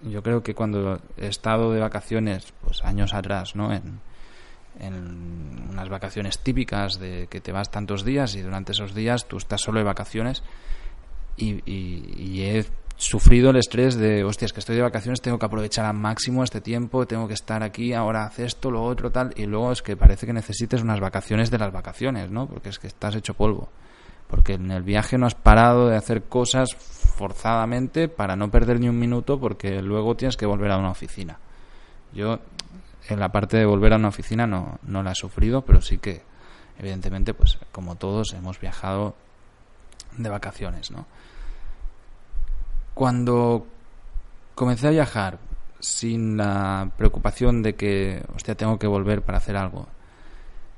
yo 0.02 0.22
creo 0.22 0.42
que 0.42 0.54
cuando 0.54 1.00
he 1.16 1.26
estado 1.26 1.72
de 1.72 1.80
vacaciones, 1.80 2.52
pues 2.62 2.84
años 2.84 3.14
atrás, 3.14 3.56
¿no? 3.56 3.72
En, 3.72 4.00
en 4.80 5.68
unas 5.70 5.88
vacaciones 5.88 6.38
típicas 6.38 6.98
de 6.98 7.26
que 7.28 7.40
te 7.40 7.52
vas 7.52 7.70
tantos 7.70 8.04
días 8.04 8.34
y 8.34 8.42
durante 8.42 8.72
esos 8.72 8.94
días 8.94 9.26
tú 9.26 9.36
estás 9.36 9.60
solo 9.60 9.78
de 9.78 9.84
vacaciones 9.84 10.42
y, 11.36 11.62
y, 11.70 12.42
he 12.42 12.64
sufrido 12.96 13.50
el 13.50 13.56
estrés 13.56 13.96
de, 13.96 14.22
hostias, 14.22 14.52
que 14.52 14.60
estoy 14.60 14.76
de 14.76 14.82
vacaciones, 14.82 15.20
tengo 15.20 15.36
que 15.36 15.46
aprovechar 15.46 15.84
al 15.84 15.94
máximo 15.94 16.44
este 16.44 16.60
tiempo, 16.60 17.06
tengo 17.06 17.26
que 17.26 17.34
estar 17.34 17.64
aquí, 17.64 17.92
ahora 17.92 18.24
haz 18.24 18.38
esto, 18.38 18.70
lo 18.70 18.84
otro, 18.84 19.10
tal, 19.10 19.32
y 19.36 19.46
luego 19.46 19.72
es 19.72 19.82
que 19.82 19.96
parece 19.96 20.26
que 20.26 20.32
necesites 20.32 20.80
unas 20.80 21.00
vacaciones 21.00 21.50
de 21.50 21.58
las 21.58 21.72
vacaciones, 21.72 22.30
¿no? 22.30 22.46
Porque 22.46 22.68
es 22.68 22.78
que 22.78 22.86
estás 22.86 23.16
hecho 23.16 23.34
polvo 23.34 23.68
porque 24.34 24.54
en 24.54 24.72
el 24.72 24.82
viaje 24.82 25.16
no 25.16 25.26
has 25.26 25.36
parado 25.36 25.86
de 25.86 25.96
hacer 25.96 26.24
cosas 26.24 26.74
forzadamente 26.74 28.08
para 28.08 28.34
no 28.34 28.50
perder 28.50 28.80
ni 28.80 28.88
un 28.88 28.98
minuto 28.98 29.38
porque 29.38 29.80
luego 29.80 30.16
tienes 30.16 30.36
que 30.36 30.44
volver 30.44 30.72
a 30.72 30.76
una 30.76 30.90
oficina. 30.90 31.38
Yo 32.12 32.40
en 33.08 33.20
la 33.20 33.30
parte 33.30 33.58
de 33.58 33.64
volver 33.64 33.92
a 33.92 33.96
una 33.96 34.08
oficina 34.08 34.44
no, 34.44 34.80
no 34.82 35.04
la 35.04 35.12
he 35.12 35.14
sufrido, 35.14 35.62
pero 35.62 35.80
sí 35.80 35.98
que 35.98 36.22
evidentemente 36.80 37.32
pues 37.32 37.58
como 37.70 37.94
todos 37.94 38.32
hemos 38.32 38.58
viajado 38.58 39.14
de 40.16 40.28
vacaciones, 40.28 40.90
¿no? 40.90 41.06
Cuando 42.92 43.68
comencé 44.56 44.88
a 44.88 44.90
viajar 44.90 45.38
sin 45.78 46.36
la 46.38 46.90
preocupación 46.96 47.62
de 47.62 47.76
que, 47.76 48.20
hostia, 48.34 48.56
tengo 48.56 48.80
que 48.80 48.88
volver 48.88 49.22
para 49.22 49.38
hacer 49.38 49.56
algo, 49.56 49.86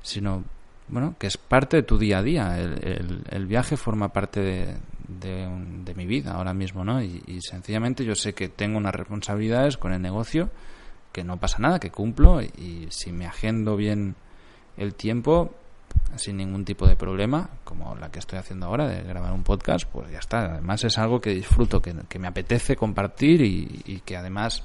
sino, 0.03 0.45
bueno, 0.88 1.14
que 1.19 1.26
es 1.26 1.37
parte 1.37 1.78
de 1.78 1.83
tu 1.83 1.99
día 1.99 2.19
a 2.19 2.23
día. 2.23 2.59
El, 2.59 3.47
viaje 3.47 3.76
forma 3.76 4.12
parte 4.12 4.40
de, 4.40 4.76
de, 5.09 5.95
mi 5.95 6.07
vida 6.07 6.35
ahora 6.35 6.55
mismo, 6.55 6.85
¿no? 6.85 7.02
Y, 7.02 7.23
y, 7.26 7.40
sencillamente 7.40 8.05
yo 8.05 8.14
sé 8.14 8.35
que 8.35 8.49
tengo 8.49 8.78
unas 8.78 8.95
responsabilidades 8.95 9.76
con 9.76 9.93
el 9.93 10.02
negocio, 10.02 10.50
que 11.12 11.25
no 11.25 11.38
pasa 11.38 11.59
nada, 11.59 11.78
que 11.81 11.90
cumplo, 11.90 12.43
y 12.43 12.87
si 12.90 13.12
me 13.12 13.26
agendo 13.26 13.76
bien 13.76 14.14
el 14.76 14.95
tiempo, 14.95 15.55
sin 16.16 16.37
ningún 16.37 16.64
tipo 16.64 16.87
de 16.87 16.97
problema, 16.97 17.50
como 17.64 17.95
la 17.97 18.11
que 18.11 18.19
estoy 18.19 18.38
haciendo 18.38 18.66
ahora, 18.66 18.87
de 18.87 19.02
grabar 19.02 19.33
un 19.33 19.43
podcast, 19.43 19.87
pues 19.90 20.11
ya 20.11 20.19
está. 20.19 20.52
Además 20.52 20.85
es 20.85 20.97
algo 20.99 21.21
que 21.21 21.31
disfruto, 21.31 21.83
que, 21.83 22.19
me 22.19 22.28
apetece 22.28 22.76
compartir 22.76 23.43
y, 23.43 24.00
que 24.05 24.16
además 24.16 24.62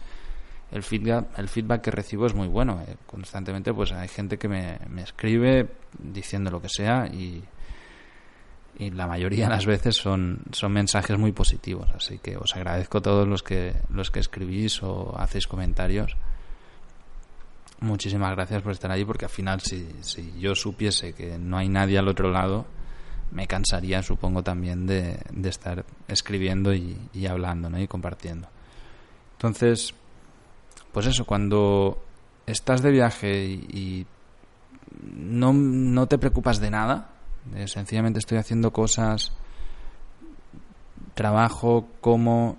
el 0.71 0.83
feedback, 0.83 1.37
el 1.37 1.49
feedback 1.49 1.81
que 1.81 1.91
recibo 1.91 2.25
es 2.25 2.33
muy 2.33 2.47
bueno. 2.47 2.81
Eh, 2.87 2.95
constantemente 3.05 3.73
pues 3.73 3.91
hay 3.91 4.07
gente 4.07 4.37
que 4.37 4.47
me, 4.47 4.77
escribe 5.01 5.69
diciendo 5.97 6.51
lo 6.51 6.61
que 6.61 6.69
sea 6.69 7.07
y, 7.07 7.43
y 8.79 8.91
la 8.91 9.07
mayoría 9.07 9.45
de 9.45 9.51
las 9.51 9.65
veces 9.65 9.95
son, 9.95 10.41
son 10.51 10.71
mensajes 10.71 11.17
muy 11.17 11.31
positivos. 11.31 11.89
Así 11.95 12.19
que 12.19 12.37
os 12.37 12.55
agradezco 12.55 12.99
a 12.99 13.01
todos 13.01 13.27
los 13.27 13.43
que, 13.43 13.75
los 13.89 14.11
que 14.11 14.19
escribís 14.19 14.81
o 14.83 15.15
hacéis 15.17 15.47
comentarios 15.47 16.15
muchísimas 17.81 18.31
gracias 18.31 18.61
por 18.61 18.71
estar 18.71 18.91
ahí 18.91 19.03
porque 19.03 19.25
al 19.25 19.31
final 19.31 19.59
si, 19.59 19.89
si 20.01 20.39
yo 20.39 20.55
supiese 20.55 21.13
que 21.13 21.37
no 21.37 21.57
hay 21.57 21.67
nadie 21.67 21.97
al 21.97 22.07
otro 22.07 22.31
lado, 22.31 22.65
me 23.31 23.47
cansaría 23.47 24.01
supongo 24.03 24.43
también 24.43 24.87
de, 24.87 25.19
de 25.31 25.49
estar 25.49 25.85
escribiendo 26.07 26.73
y, 26.73 26.97
y, 27.13 27.25
hablando 27.25 27.69
¿no? 27.69 27.79
y 27.79 27.87
compartiendo. 27.87 28.47
Entonces, 29.33 29.93
pues 30.91 31.07
eso, 31.07 31.25
cuando 31.25 32.03
estás 32.45 32.81
de 32.81 32.91
viaje 32.91 33.45
y, 33.45 34.05
no, 35.15 35.53
no 35.53 36.07
te 36.07 36.17
preocupas 36.17 36.59
de 36.59 36.69
nada, 36.69 37.09
sencillamente 37.65 38.19
estoy 38.19 38.37
haciendo 38.37 38.71
cosas, 38.71 39.31
trabajo, 41.15 41.87
como 42.01 42.57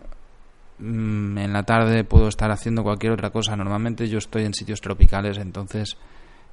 Mm, 0.85 1.39
en 1.39 1.53
la 1.53 1.63
tarde 1.63 2.03
puedo 2.03 2.27
estar 2.27 2.51
haciendo 2.51 2.83
cualquier 2.83 3.13
otra 3.13 3.31
cosa. 3.31 3.55
Normalmente 3.57 4.09
yo 4.09 4.19
estoy 4.19 4.45
en 4.45 4.53
sitios 4.53 4.81
tropicales, 4.81 5.39
entonces 5.39 5.97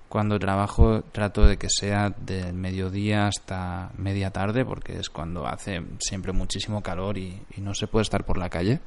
cuando 0.08 0.38
trabajo 0.40 1.02
trato 1.12 1.46
de 1.46 1.58
que 1.58 1.68
sea 1.70 2.10
del 2.10 2.54
mediodía 2.54 3.28
hasta 3.28 3.92
media 3.98 4.30
tarde, 4.30 4.66
porque 4.66 4.98
es 5.00 5.10
cuando 5.10 5.48
hace 5.48 5.82
siempre 6.00 6.32
muchísimo 6.32 6.82
calor 6.84 7.18
y, 7.18 7.42
no 7.58 7.74
se 7.74 7.88
puede 7.88 8.04
estar 8.04 8.24
por 8.24 8.38
la 8.38 8.50
calle. 8.50 8.80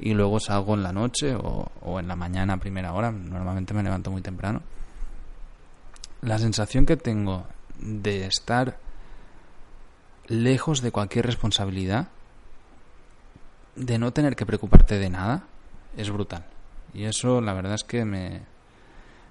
Y 0.00 0.14
luego 0.14 0.40
salgo 0.40 0.74
en 0.74 0.82
la 0.82 0.92
noche 0.92 1.36
o, 1.36 2.00
en 2.00 2.08
la 2.08 2.16
mañana 2.16 2.54
a 2.54 2.56
primera 2.56 2.94
hora. 2.94 3.12
Normalmente 3.12 3.74
me 3.74 3.82
levanto 3.82 4.10
muy 4.10 4.22
temprano. 4.22 4.62
La 6.22 6.38
sensación 6.38 6.86
que 6.86 6.96
tengo 6.96 7.44
de 7.78 8.26
estar 8.26 8.78
lejos 10.26 10.80
de 10.80 10.90
cualquier 10.90 11.26
responsabilidad 11.26 12.08
de 13.76 13.98
no 13.98 14.12
tener 14.12 14.36
que 14.36 14.46
preocuparte 14.46 14.98
de 14.98 15.10
nada 15.10 15.44
es 15.96 16.10
brutal. 16.10 16.46
Y 16.94 17.04
eso 17.04 17.40
la 17.40 17.52
verdad 17.52 17.74
es 17.74 17.84
que 17.84 18.04
me, 18.04 18.40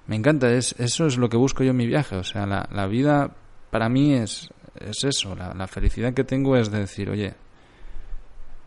me 0.06 0.16
encanta. 0.16 0.50
Es, 0.52 0.74
eso 0.78 1.06
es 1.06 1.18
lo 1.18 1.28
que 1.28 1.36
busco 1.36 1.64
yo 1.64 1.70
en 1.70 1.76
mi 1.76 1.86
viaje. 1.86 2.16
O 2.16 2.24
sea, 2.24 2.46
la, 2.46 2.68
la 2.72 2.86
vida 2.86 3.32
para 3.70 3.88
mí 3.88 4.14
es, 4.14 4.50
es 4.78 5.02
eso. 5.02 5.34
La, 5.34 5.52
la, 5.52 5.66
felicidad 5.66 6.14
que 6.14 6.24
tengo 6.24 6.56
es 6.56 6.70
de 6.70 6.78
decir, 6.78 7.10
oye, 7.10 7.34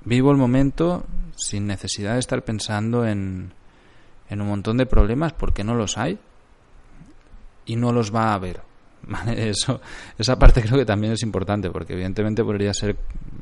vivo 0.04 0.32
el 0.32 0.38
momento 0.38 1.06
sin 1.36 1.68
necesidad 1.68 2.13
de 2.13 2.20
estar 2.20 2.44
pensando 2.44 3.06
en, 3.06 3.54
en 4.30 4.42
un 4.42 4.48
montón 4.48 4.78
de 4.78 4.86
problemas 4.86 5.34
porque 5.34 5.63
no 5.63 5.75
los 5.75 5.98
hay 5.98 6.20
y 7.66 7.75
no 7.75 7.92
los 7.92 8.13
va 8.13 8.32
a 8.32 8.34
haber. 8.36 8.62
Eso, 9.36 9.82
esa 10.18 10.38
parte 10.38 10.62
creo 10.62 10.78
que 10.78 10.86
también 10.86 11.13
es 11.13 11.24
importante 11.24 11.70
porque 11.70 11.94
evidentemente 11.94 12.44
podría 12.44 12.74
ser 12.74 12.98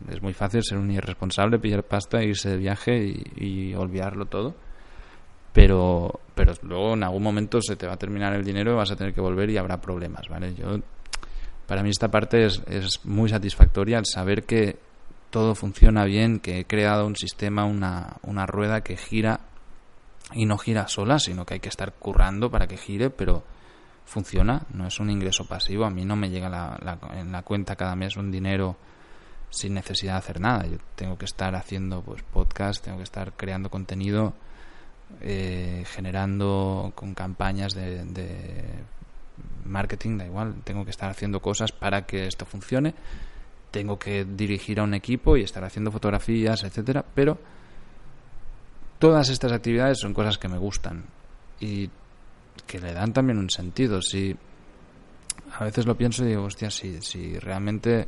es 0.10 0.21
muy 0.21 0.33
fácil 0.33 0.63
ser 0.63 0.77
un 0.77 0.91
irresponsable, 0.91 1.60
pillar 1.60 1.83
pasta, 1.83 2.24
irse 2.24 2.50
de 2.50 2.57
viaje 2.57 3.13
y, 3.36 3.74
olvidarlo 3.74 4.25
todo. 4.25 4.55
Pero, 5.53 6.21
pero 6.33 6.53
luego 6.63 6.93
en 6.93 7.03
algún 7.03 7.24
momento 7.24 7.62
se 7.62 7.75
te 7.75 7.86
va 7.86 7.93
a 7.93 7.98
terminar 7.98 8.33
el 8.33 8.43
dinero, 8.43 8.75
vas 8.75 8.91
a 8.91 8.95
tener 8.95 9.13
que 9.13 9.21
volver 9.21 9.50
y 9.50 9.57
habrá 9.57 9.79
problemas, 9.79 10.27
¿vale? 10.29 10.53
Yo, 10.55 10.79
para 11.67 11.83
mí 11.83 11.89
esta 11.89 12.10
parte 12.10 12.45
es, 12.45 12.62
es 12.67 13.05
muy 13.05 13.29
satisfactoria 13.29 13.98
al 13.98 14.05
saber 14.05 14.43
que 14.43 14.77
todo 15.31 15.55
funciona 15.55 16.05
bien, 16.05 16.39
que 16.39 16.59
he 16.59 16.65
creado 16.65 17.07
un 17.07 17.15
sistema, 17.15 17.65
una, 17.65 18.17
una 18.21 18.45
rueda 18.45 18.81
que 18.81 18.97
gira 18.97 19.39
y 20.33 20.45
no 20.45 20.57
gira 20.57 20.88
sola, 20.88 21.17
sino 21.19 21.45
que 21.45 21.55
hay 21.55 21.59
que 21.59 21.69
estar 21.69 21.93
currando 21.93 22.51
para 22.51 22.67
que 22.67 22.77
gire, 22.77 23.09
pero 23.09 23.43
funciona, 24.05 24.67
no 24.73 24.88
es 24.88 25.00
un 25.00 25.09
ingreso 25.09 25.45
pasivo. 25.45 25.85
A 25.85 25.89
mí 25.89 26.05
no 26.05 26.15
me 26.15 26.29
llega 26.29 26.50
la, 26.50 27.00
en 27.15 27.31
la 27.31 27.41
cuenta 27.43 27.75
cada 27.75 27.95
mes 27.95 28.17
un 28.17 28.29
dinero 28.29 28.77
sin 29.50 29.73
necesidad 29.73 30.13
de 30.13 30.19
hacer 30.19 30.39
nada. 30.39 30.65
Yo 30.65 30.77
tengo 30.95 31.17
que 31.17 31.25
estar 31.25 31.55
haciendo 31.55 32.01
pues 32.01 32.21
podcast, 32.23 32.83
tengo 32.83 32.97
que 32.97 33.03
estar 33.03 33.33
creando 33.33 33.69
contenido, 33.69 34.33
eh, 35.21 35.83
generando 35.88 36.91
con 36.95 37.13
campañas 37.13 37.73
de, 37.73 38.05
de, 38.05 38.65
marketing, 39.65 40.17
da 40.17 40.25
igual, 40.25 40.55
tengo 40.63 40.83
que 40.85 40.91
estar 40.91 41.09
haciendo 41.09 41.41
cosas 41.41 41.71
para 41.71 42.05
que 42.05 42.27
esto 42.27 42.45
funcione. 42.45 42.93
Tengo 43.71 43.97
que 43.97 44.25
dirigir 44.25 44.79
a 44.79 44.83
un 44.83 44.93
equipo 44.93 45.37
y 45.37 45.43
estar 45.43 45.63
haciendo 45.63 45.91
fotografías, 45.91 46.63
etcétera, 46.63 47.03
pero 47.15 47.37
todas 48.99 49.29
estas 49.29 49.51
actividades 49.51 49.99
son 49.99 50.13
cosas 50.13 50.37
que 50.37 50.47
me 50.47 50.57
gustan 50.57 51.05
y 51.59 51.89
que 52.67 52.79
le 52.79 52.93
dan 52.93 53.13
también 53.13 53.39
un 53.39 53.49
sentido. 53.49 54.01
Si 54.01 54.35
a 55.57 55.63
veces 55.63 55.85
lo 55.85 55.95
pienso 55.95 56.23
y 56.23 56.29
digo, 56.29 56.43
hostia, 56.43 56.69
si, 56.69 57.01
si 57.01 57.39
realmente 57.39 58.07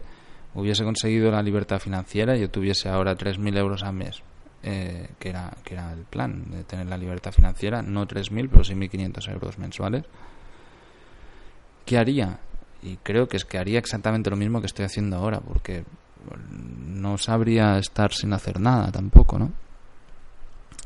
hubiese 0.55 0.83
conseguido 0.83 1.31
la 1.31 1.41
libertad 1.41 1.79
financiera 1.79 2.35
y 2.37 2.41
yo 2.41 2.49
tuviese 2.49 2.89
ahora 2.89 3.17
3.000 3.17 3.57
euros 3.57 3.83
al 3.83 3.93
mes, 3.93 4.21
eh, 4.61 5.09
que, 5.19 5.29
era, 5.29 5.51
que 5.63 5.73
era 5.73 5.91
el 5.91 6.03
plan 6.03 6.49
de 6.49 6.63
tener 6.63 6.85
la 6.85 6.97
libertad 6.97 7.31
financiera, 7.31 7.81
no 7.81 8.07
3.000, 8.07 8.49
pero 8.49 8.63
sí 8.63 8.73
1.500 8.73 9.31
euros 9.31 9.57
mensuales, 9.57 10.05
¿qué 11.85 11.97
haría? 11.97 12.39
Y 12.83 12.97
creo 12.97 13.27
que 13.27 13.37
es 13.37 13.45
que 13.45 13.57
haría 13.57 13.79
exactamente 13.79 14.29
lo 14.29 14.35
mismo 14.35 14.59
que 14.59 14.67
estoy 14.67 14.85
haciendo 14.85 15.17
ahora, 15.17 15.39
porque 15.39 15.85
no 16.87 17.17
sabría 17.17 17.77
estar 17.77 18.13
sin 18.13 18.33
hacer 18.33 18.59
nada 18.59 18.91
tampoco, 18.91 19.39
¿no? 19.39 19.51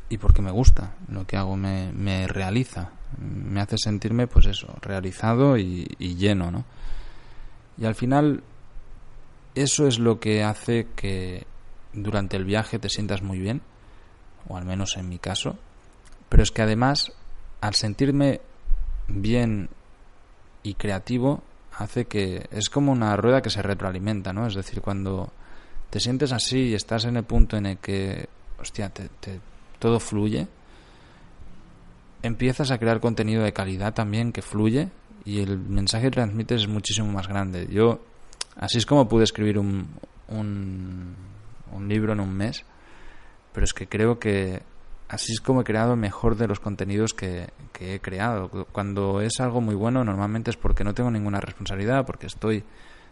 Y 0.08 0.18
porque 0.18 0.40
me 0.40 0.50
gusta, 0.50 0.94
lo 1.08 1.26
que 1.26 1.36
hago 1.36 1.56
me, 1.56 1.92
me 1.92 2.26
realiza, 2.26 2.92
me 3.18 3.60
hace 3.60 3.76
sentirme, 3.76 4.26
pues 4.26 4.46
eso, 4.46 4.74
realizado 4.80 5.58
y, 5.58 5.86
y 5.98 6.14
lleno, 6.14 6.50
¿no? 6.50 6.64
Y 7.76 7.84
al 7.84 7.94
final 7.94 8.42
eso 9.54 9.86
es 9.86 9.98
lo 9.98 10.20
que 10.20 10.44
hace 10.44 10.86
que 10.94 11.46
durante 11.92 12.36
el 12.36 12.44
viaje 12.44 12.78
te 12.78 12.88
sientas 12.88 13.22
muy 13.22 13.38
bien, 13.38 13.60
o 14.48 14.56
al 14.56 14.64
menos 14.64 14.96
en 14.96 15.08
mi 15.08 15.18
caso, 15.18 15.58
pero 16.28 16.42
es 16.42 16.52
que 16.52 16.62
además 16.62 17.12
al 17.60 17.74
sentirme 17.74 18.40
bien 19.08 19.68
y 20.62 20.74
creativo 20.74 21.42
hace 21.78 22.06
que 22.06 22.46
es 22.50 22.70
como 22.70 22.92
una 22.92 23.16
rueda 23.16 23.42
que 23.42 23.50
se 23.50 23.62
retroalimenta, 23.62 24.32
¿no? 24.32 24.46
Es 24.46 24.54
decir, 24.54 24.80
cuando 24.80 25.32
te 25.90 26.00
sientes 26.00 26.32
así 26.32 26.68
y 26.68 26.74
estás 26.74 27.04
en 27.04 27.16
el 27.16 27.24
punto 27.24 27.56
en 27.56 27.66
el 27.66 27.78
que, 27.78 28.28
hostia, 28.60 28.90
te, 28.90 29.08
todo 29.78 29.98
fluye, 29.98 30.46
empiezas 32.22 32.70
a 32.70 32.78
crear 32.78 33.00
contenido 33.00 33.42
de 33.42 33.52
calidad 33.52 33.94
también 33.94 34.32
que 34.32 34.42
fluye 34.42 34.88
y 35.24 35.40
el 35.40 35.58
mensaje 35.58 36.04
que 36.04 36.12
transmites 36.12 36.62
es 36.62 36.68
muchísimo 36.68 37.10
más 37.10 37.28
grande. 37.28 37.66
Yo 37.70 38.00
Así 38.58 38.78
es 38.78 38.86
como 38.86 39.08
pude 39.08 39.22
escribir 39.22 39.56
un, 39.56 39.88
un, 40.28 41.88
libro 41.88 42.12
en 42.12 42.20
un 42.20 42.34
mes, 42.34 42.64
pero 43.52 43.64
es 43.64 43.72
que 43.72 43.86
creo 43.86 44.18
que 44.18 44.62
así 45.08 45.32
es 45.32 45.40
como 45.40 45.62
he 45.62 45.64
creado 45.64 45.96
mejor 45.96 46.36
de 46.36 46.46
los 46.46 46.60
contenidos 46.60 47.14
que, 47.14 47.50
he 47.80 48.00
creado. 48.00 48.66
Cuando 48.72 49.20
es 49.20 49.40
algo 49.40 49.60
muy 49.60 49.74
bueno, 49.74 50.04
normalmente 50.04 50.50
es 50.50 50.56
porque 50.56 50.84
no 50.84 50.94
tengo 50.94 51.10
ninguna 51.10 51.40
responsabilidad, 51.40 52.04
porque 52.06 52.26
estoy 52.26 52.64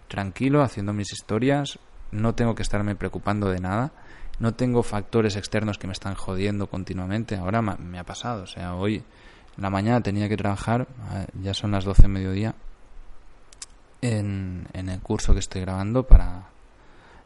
tranquilo 0.08 0.62
haciendo 0.62 0.92
mis 0.92 1.12
historias, 1.12 1.78
no 2.12 2.34
tengo 2.34 2.54
que 2.54 2.62
estarme 2.62 2.96
preocupando 2.96 3.48
de 3.48 3.60
nada, 3.60 3.92
no 4.38 4.54
tengo 4.54 4.82
factores 4.82 5.36
externos 5.36 5.78
que 5.78 5.86
me 5.86 5.92
están 5.92 6.14
jodiendo 6.14 6.68
continuamente. 6.68 7.36
Ahora 7.36 7.62
me 7.62 7.98
ha 7.98 8.04
pasado, 8.04 8.42
o 8.42 8.46
sea, 8.46 8.74
hoy 8.74 9.02
en 9.56 9.62
la 9.62 9.70
mañana 9.70 10.02
tenía 10.02 10.28
que 10.28 10.36
trabajar, 10.36 10.86
ya 11.40 11.54
son 11.54 11.70
las 11.70 11.84
12 11.84 12.02
de 12.02 12.08
mediodía, 12.08 12.54
en, 14.02 14.68
el 14.74 15.00
curso 15.00 15.32
que 15.32 15.40
estoy 15.40 15.62
grabando 15.62 16.06
para 16.06 16.48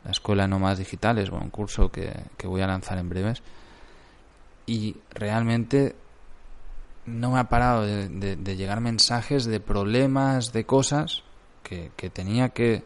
la 0.04 0.10
escuela 0.10 0.44
de 0.44 0.48
nómadas 0.48 0.78
digitales, 0.78 1.28
bueno, 1.30 1.44
un 1.46 1.50
curso 1.50 1.90
que, 1.90 2.12
que 2.36 2.46
voy 2.46 2.60
a 2.60 2.66
lanzar 2.66 2.98
en 2.98 3.08
breves. 3.08 3.42
Y 4.70 4.94
realmente 5.10 5.96
no 7.04 7.32
me 7.32 7.40
ha 7.40 7.48
parado 7.48 7.82
de, 7.82 8.56
llegar 8.56 8.80
mensajes 8.80 9.44
de 9.44 9.58
problemas, 9.58 10.52
de 10.52 10.64
cosas 10.64 11.24
que, 11.64 11.90
que, 11.96 12.08
tenía 12.08 12.50
que 12.50 12.84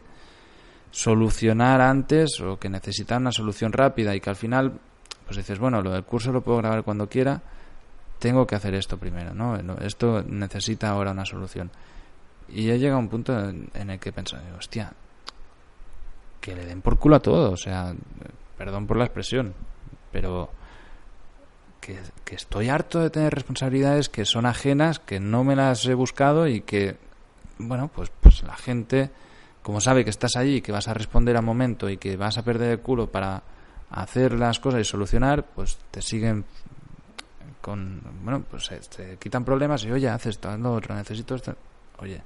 solucionar 0.89 1.81
antes 1.81 2.41
o 2.41 2.57
que 2.57 2.69
necesitaba 2.69 3.21
una 3.21 3.31
solución 3.31 3.71
rápida 3.71 4.15
y 4.15 4.19
que 4.19 4.31
al 4.31 4.35
final, 4.35 4.79
pues 5.25 5.37
dices, 5.37 5.59
bueno, 5.59 5.79
lo 5.83 5.91
del 5.91 6.03
curso 6.03 6.31
lo 6.31 6.41
puedo 6.41 6.57
grabar 6.57 6.81
cuando 6.81 7.07
quiera, 7.07 7.43
tengo 8.17 8.47
que 8.47 8.55
hacer 8.55 8.73
esto 8.73 8.97
primero, 8.97 9.35
¿no? 9.35 9.55
Esto 9.77 10.23
necesita 10.23 10.89
ahora 10.89 11.11
una 11.11 11.25
solución. 11.25 11.69
Y 12.49 12.71
he 12.71 12.79
llegado 12.79 12.97
a 12.97 13.03
un 13.03 13.09
punto 13.09 13.37
en, 13.37 13.69
el 13.75 13.99
que 13.99 14.09
he 14.09 14.11
pensado, 14.11 14.41
hostia, 14.57 14.91
que 16.41 16.55
le 16.55 16.65
den 16.65 16.81
por 16.81 16.97
culo 16.97 17.17
a 17.17 17.19
todo, 17.19 17.51
o 17.51 17.57
sea, 17.57 17.93
perdón 18.57 18.87
por 18.87 18.97
la 18.97 19.05
expresión, 19.05 19.53
pero 20.11 20.49
que, 21.85 22.35
estoy 22.35 22.69
harto 22.69 22.99
de 22.99 23.09
tener 23.09 23.33
responsabilidades 23.33 24.09
que 24.09 24.25
son 24.25 24.45
ajenas, 24.45 24.99
que 24.99 25.19
no 25.19 25.43
me 25.43 25.55
las 25.55 25.85
he 25.85 25.93
buscado 25.93 26.47
y 26.47 26.61
que, 26.61 26.97
bueno, 27.59 27.89
pues, 27.93 28.11
pues 28.21 28.41
la 28.43 28.55
gente, 28.55 29.11
como 29.61 29.79
sabe 29.79 30.03
que 30.03 30.09
estás 30.09 30.35
allí, 30.35 30.61
que 30.61 30.71
vas 30.71 30.87
a 30.87 30.93
responder 30.93 31.37
a 31.37 31.41
momento 31.41 31.89
y 31.89 31.97
que 31.97 32.17
vas 32.17 32.37
a 32.37 32.43
perder 32.43 32.71
el 32.71 32.79
culo 32.79 33.11
para 33.11 33.43
hacer 33.91 34.33
las 34.33 34.59
cosas 34.59 34.81
y 34.81 34.83
solucionar, 34.83 35.45
pues 35.45 35.77
te 35.91 36.01
siguen 36.01 36.45
con, 37.61 38.01
bueno, 38.23 38.43
pues 38.49 38.69
te 38.95 39.17
quitan 39.17 39.45
problemas 39.45 39.83
y, 39.85 39.91
oye, 39.91 40.09
haces 40.09 40.35
esto, 40.35 40.49
haz 40.49 40.59
lo 40.59 40.73
otro, 40.73 40.95
necesito 40.95 41.35
esto. 41.35 41.55
Oye, 41.99 42.21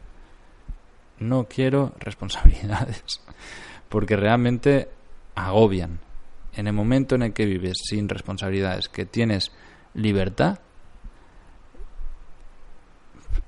no 1.19 1.45
quiero 1.45 1.93
responsabilidades, 1.99 3.21
porque 3.89 4.15
realmente 4.15 4.89
agobian. 5.35 5.99
En 6.53 6.67
el 6.67 6.73
momento 6.73 7.15
en 7.15 7.23
el 7.23 7.33
que 7.33 7.45
vives 7.45 7.77
sin 7.83 8.09
responsabilidades, 8.09 8.89
que 8.89 9.05
tienes 9.05 9.51
libertad, 9.93 10.59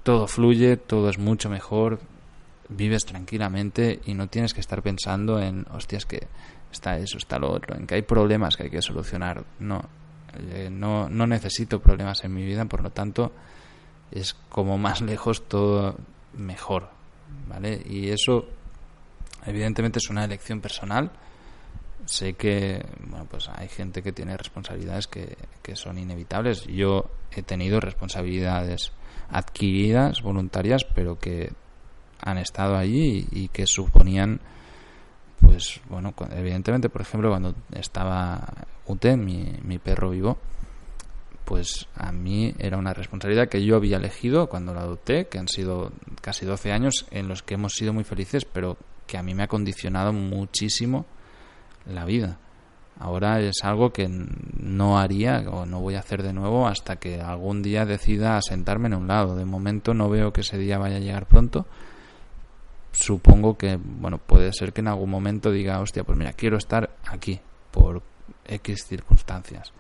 todo 0.04 0.28
fluye, 0.28 0.78
todo 0.78 1.10
es 1.10 1.18
mucho 1.18 1.50
mejor, 1.50 2.00
vives 2.70 3.06
tranquilamente 3.06 4.00
y 4.06 4.14
no 4.14 4.28
tienes 4.28 4.54
que 4.54 4.62
estar 4.62 4.82
pensando 4.82 5.40
en, 5.40 5.66
hostias, 5.72 6.06
que 6.06 6.28
está 6.72 6.98
eso, 6.98 7.18
está 7.18 7.38
lo 7.38 7.52
otro, 7.52 7.76
en 7.76 7.86
que 7.86 7.96
hay 7.96 8.02
problemas 8.02 8.56
que 8.56 8.64
hay 8.64 8.70
que 8.70 8.82
solucionar. 8.82 9.44
No, 9.60 9.84
eh, 10.38 10.70
no, 10.72 11.10
no 11.10 11.28
necesito 11.28 11.82
problemas 11.82 12.24
en 12.24 12.34
mi 12.34 12.46
vida, 12.46 12.66
por 12.66 12.82
lo 12.82 12.92
tanto, 12.92 13.32
es 14.12 14.34
como 14.34 14.78
más 14.78 15.02
lejos 15.02 15.48
todo 15.48 15.98
mejor, 16.34 16.90
¿vale? 17.48 17.82
Y 17.86 18.10
eso, 18.10 18.48
evidentemente, 19.46 20.00
es 20.00 20.10
una 20.10 20.24
elección 20.24 20.62
personal. 20.62 21.12
Sé 22.06 22.34
que, 22.34 22.84
bueno, 23.08 23.28
pues 23.30 23.50
hay 23.50 23.68
gente 23.68 24.02
que 24.02 24.12
tiene 24.12 24.36
responsabilidades 24.36 25.08
que, 25.08 25.38
que 25.62 25.76
son 25.76 25.98
inevitables. 25.98 26.66
Yo 26.66 27.10
he 27.32 27.44
tenido 27.44 27.80
responsabilidades 27.80 28.92
adquiridas, 29.30 30.22
voluntarias, 30.22 30.84
pero 30.84 31.20
que 31.20 31.52
han 32.20 32.38
estado 32.38 32.76
allí 32.76 33.28
y 33.32 33.48
que 33.48 33.66
suponían 33.66 34.42
pues 35.42 35.82
bueno, 35.90 36.14
evidentemente, 36.32 36.90
por 36.90 37.02
ejemplo, 37.02 37.30
cuando 37.30 37.56
estaba 37.74 38.48
Ute, 38.86 39.18
mi, 39.18 39.54
mi 39.64 39.80
perro 39.80 40.12
vivo, 40.12 40.38
pues 41.46 41.88
a 41.96 42.12
mí 42.12 42.54
era 42.60 42.78
una 42.78 42.94
responsabilidad 42.94 43.50
que 43.50 43.66
yo 43.66 43.76
había 43.76 43.98
elegido 43.98 44.48
cuando 44.48 44.74
la 44.74 44.82
adopté, 44.82 45.28
que 45.28 45.40
han 45.40 45.48
sido 45.48 45.92
casi 46.22 46.46
12 46.46 46.72
años 46.72 47.06
en 47.12 47.28
los 47.28 47.44
que 47.44 47.56
hemos 47.56 47.74
sido 47.74 47.92
muy 47.92 48.04
felices, 48.04 48.46
pero 48.46 48.78
que 49.08 49.18
a 49.18 49.24
mí 49.24 49.34
me 49.34 49.44
ha 49.44 49.48
condicionado 49.48 50.14
muchísimo 50.14 51.06
la 51.86 52.06
vida. 52.06 52.38
Ahora 53.00 53.40
es 53.40 53.64
algo 53.64 53.92
que 53.92 54.08
no 54.08 55.00
haría 55.00 55.40
o 55.50 55.66
no 55.66 55.80
voy 55.80 55.96
a 55.96 56.00
hacer 56.00 56.22
de 56.22 56.34
nuevo 56.34 56.68
hasta 56.68 56.98
que 56.98 57.20
algún 57.20 57.64
día 57.64 57.86
decida 57.86 58.40
sentarme 58.42 58.88
en 58.88 58.96
un 58.96 59.08
lado. 59.08 59.36
De 59.36 59.46
momento 59.46 59.94
no 59.94 60.10
veo 60.10 60.32
que 60.34 60.42
ese 60.42 60.58
día 60.58 60.78
vaya 60.78 60.98
a 60.98 61.00
llegar 61.00 61.26
pronto 61.26 61.66
supongo 62.92 63.58
que, 63.58 63.78
bueno, 63.78 64.18
puede 64.18 64.52
ser 64.54 64.74
que 64.74 64.82
en 64.82 64.88
algún 64.88 65.10
momento 65.10 65.52
diga, 65.52 65.80
hostia, 65.80 66.04
pues 66.04 66.18
mira, 66.18 66.34
quiero 66.34 66.58
estar 66.58 66.92
aquí 67.08 67.40
por 67.72 68.02
X 68.46 68.86
circunstancias. 68.88 69.74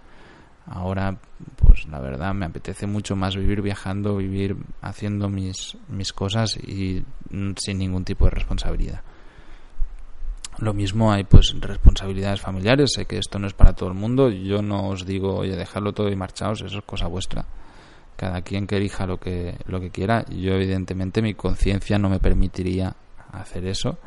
Ahora, 0.66 1.18
pues 1.58 1.88
la 1.88 2.00
verdad 2.00 2.34
me 2.34 2.46
apetece 2.46 2.88
mucho 2.88 3.16
más 3.16 3.36
vivir 3.36 3.62
viajando, 3.62 4.18
vivir 4.18 4.56
haciendo 4.82 5.28
mis, 5.28 5.78
mis 5.90 6.14
cosas 6.14 6.56
y 6.56 7.04
sin 7.58 7.78
ningún 7.78 8.06
tipo 8.06 8.26
de 8.26 8.32
responsabilidad. 8.32 9.02
Lo 10.60 10.74
mismo 10.74 11.12
hay 11.12 11.24
pues 11.24 11.56
responsabilidades 11.60 12.42
familiares, 12.42 12.92
sé 12.96 13.06
que 13.06 13.18
esto 13.18 13.40
no 13.40 13.48
es 13.48 13.54
para 13.54 13.74
todo 13.74 13.90
el 13.90 13.96
mundo, 13.96 14.30
yo 14.30 14.62
no 14.62 14.90
os 14.90 15.06
digo, 15.06 15.36
oye, 15.36 15.56
dejadlo 15.56 15.94
todo 15.94 16.10
y 16.10 16.16
marchaos, 16.16 16.62
eso 16.62 16.80
es 16.80 16.84
cosa 16.84 17.08
vuestra. 17.08 17.46
Cada 18.16 18.42
quien 18.42 18.68
que 18.68 18.78
elija 18.78 19.08
lo 19.08 19.20
que, 19.20 19.58
lo 19.66 19.80
que 19.80 19.90
quiera. 19.90 20.26
Yo, 20.30 20.54
evidentemente, 20.54 21.22
mi 21.22 21.34
conciencia 21.34 21.98
no 21.98 22.10
me 22.10 22.20
permitiría 22.20 22.96
hacer 23.32 23.66
eso, 23.66 23.98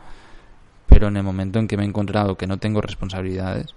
pero 0.86 1.08
en 1.08 1.16
el 1.16 1.24
momento 1.24 1.58
en 1.58 1.66
que 1.66 1.76
me 1.76 1.82
he 1.82 1.88
encontrado 1.88 2.36
que 2.36 2.46
no 2.46 2.58
tengo 2.58 2.80
responsabilidades, 2.80 3.74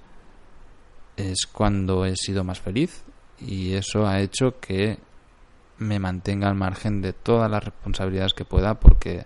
es 1.16 1.48
cuando 1.48 2.06
he 2.06 2.16
sido 2.16 2.44
más 2.44 2.60
feliz. 2.60 3.04
Y 3.40 3.74
eso 3.74 4.08
ha 4.08 4.20
hecho 4.20 4.60
que 4.60 5.00
me 5.80 6.00
mantenga 6.00 6.48
al 6.48 6.56
margen 6.56 7.02
de 7.02 7.14
todas 7.14 7.50
las 7.50 7.64
responsabilidades 7.64 8.34
que 8.34 8.46
pueda 8.46 8.76
porque 8.76 9.26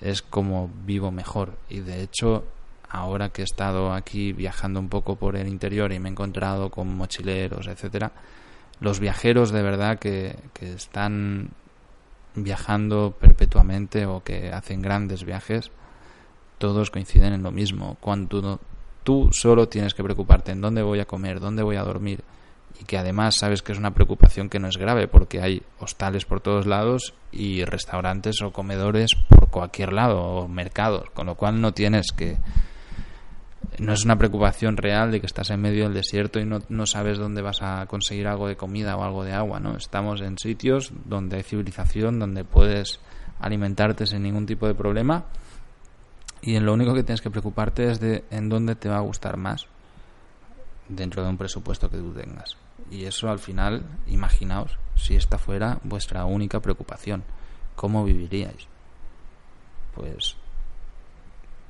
es 0.00 0.22
como 0.22 0.70
vivo 0.84 1.10
mejor 1.10 1.58
y 1.68 1.80
de 1.80 2.02
hecho 2.02 2.44
ahora 2.88 3.30
que 3.30 3.42
he 3.42 3.44
estado 3.44 3.92
aquí 3.92 4.32
viajando 4.32 4.80
un 4.80 4.88
poco 4.88 5.16
por 5.16 5.36
el 5.36 5.48
interior 5.48 5.92
y 5.92 5.98
me 5.98 6.08
he 6.08 6.12
encontrado 6.12 6.70
con 6.70 6.96
mochileros 6.96 7.66
etcétera 7.66 8.12
los 8.80 9.00
viajeros 9.00 9.50
de 9.50 9.62
verdad 9.62 9.98
que, 9.98 10.36
que 10.52 10.72
están 10.72 11.50
viajando 12.34 13.16
perpetuamente 13.18 14.06
o 14.06 14.22
que 14.22 14.52
hacen 14.52 14.82
grandes 14.82 15.24
viajes, 15.24 15.70
todos 16.58 16.90
coinciden 16.90 17.32
en 17.32 17.42
lo 17.42 17.50
mismo. 17.50 17.96
Cuando 18.00 18.60
tú 19.04 19.30
solo 19.32 19.68
tienes 19.68 19.94
que 19.94 20.04
preocuparte 20.04 20.52
en 20.52 20.60
dónde 20.60 20.82
voy 20.82 21.00
a 21.00 21.06
comer, 21.06 21.40
dónde 21.40 21.62
voy 21.62 21.76
a 21.76 21.82
dormir, 21.82 22.22
y 22.80 22.84
que 22.84 22.98
además 22.98 23.36
sabes 23.36 23.62
que 23.62 23.72
es 23.72 23.78
una 23.78 23.92
preocupación 23.92 24.48
que 24.48 24.58
no 24.58 24.68
es 24.68 24.76
grave 24.76 25.08
porque 25.08 25.40
hay 25.40 25.62
hostales 25.80 26.24
por 26.24 26.40
todos 26.40 26.66
lados 26.66 27.14
y 27.32 27.64
restaurantes 27.64 28.40
o 28.42 28.52
comedores 28.52 29.10
por 29.28 29.48
cualquier 29.50 29.92
lado 29.92 30.20
o 30.20 30.48
mercados, 30.48 31.10
con 31.10 31.26
lo 31.26 31.34
cual 31.34 31.60
no 31.60 31.72
tienes 31.72 32.12
que 32.12 32.38
no 33.78 33.92
es 33.92 34.04
una 34.04 34.16
preocupación 34.16 34.76
real 34.76 35.10
de 35.10 35.20
que 35.20 35.26
estás 35.26 35.50
en 35.50 35.60
medio 35.60 35.84
del 35.84 35.94
desierto 35.94 36.40
y 36.40 36.44
no, 36.44 36.60
no, 36.68 36.86
sabes 36.86 37.18
dónde 37.18 37.42
vas 37.42 37.62
a 37.62 37.86
conseguir 37.86 38.26
algo 38.26 38.48
de 38.48 38.56
comida 38.56 38.96
o 38.96 39.04
algo 39.04 39.24
de 39.24 39.32
agua, 39.32 39.60
¿no? 39.60 39.76
Estamos 39.76 40.20
en 40.20 40.36
sitios 40.38 40.92
donde 41.04 41.36
hay 41.36 41.42
civilización, 41.42 42.18
donde 42.18 42.44
puedes 42.44 43.00
alimentarte 43.40 44.06
sin 44.06 44.22
ningún 44.22 44.46
tipo 44.46 44.66
de 44.66 44.74
problema 44.74 45.26
y 46.42 46.56
en 46.56 46.64
lo 46.64 46.72
único 46.72 46.94
que 46.94 47.02
tienes 47.02 47.20
que 47.20 47.30
preocuparte 47.30 47.90
es 47.90 48.00
de 48.00 48.24
en 48.30 48.48
dónde 48.48 48.74
te 48.74 48.88
va 48.88 48.96
a 48.96 49.00
gustar 49.00 49.36
más 49.36 49.66
dentro 50.88 51.22
de 51.22 51.30
un 51.30 51.36
presupuesto 51.36 51.90
que 51.90 51.98
tú 51.98 52.12
tengas. 52.12 52.56
Y 52.90 53.04
eso 53.04 53.28
al 53.28 53.38
final, 53.38 53.84
imaginaos, 54.06 54.78
si 54.96 55.14
esta 55.14 55.38
fuera 55.38 55.78
vuestra 55.84 56.24
única 56.24 56.60
preocupación, 56.60 57.24
¿cómo 57.76 58.04
viviríais? 58.04 58.66
Pues 59.94 60.36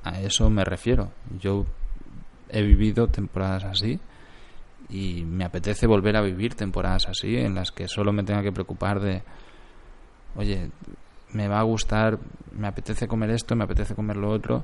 a 0.03 0.19
eso 0.21 0.49
me 0.49 0.63
refiero. 0.63 1.11
Yo 1.39 1.65
he 2.49 2.61
vivido 2.61 3.07
temporadas 3.07 3.63
así 3.65 3.99
y 4.89 5.23
me 5.23 5.45
apetece 5.45 5.87
volver 5.87 6.15
a 6.15 6.21
vivir 6.21 6.55
temporadas 6.55 7.07
así 7.07 7.37
en 7.37 7.55
las 7.55 7.71
que 7.71 7.87
solo 7.87 8.11
me 8.11 8.23
tenga 8.23 8.41
que 8.41 8.51
preocupar 8.51 8.99
de, 8.99 9.23
oye, 10.35 10.71
me 11.33 11.47
va 11.47 11.59
a 11.59 11.63
gustar, 11.63 12.17
me 12.51 12.67
apetece 12.67 13.07
comer 13.07 13.29
esto, 13.31 13.55
me 13.55 13.65
apetece 13.65 13.93
comer 13.93 14.17
lo 14.17 14.31
otro, 14.31 14.63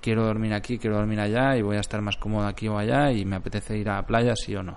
quiero 0.00 0.24
dormir 0.24 0.54
aquí, 0.54 0.78
quiero 0.78 0.96
dormir 0.96 1.20
allá 1.20 1.56
y 1.56 1.62
voy 1.62 1.76
a 1.76 1.80
estar 1.80 2.02
más 2.02 2.16
cómodo 2.16 2.46
aquí 2.46 2.66
o 2.66 2.76
allá 2.76 3.12
y 3.12 3.24
me 3.24 3.36
apetece 3.36 3.78
ir 3.78 3.88
a 3.88 3.96
la 3.96 4.06
playa 4.06 4.34
sí 4.34 4.56
o 4.56 4.62
no, 4.62 4.76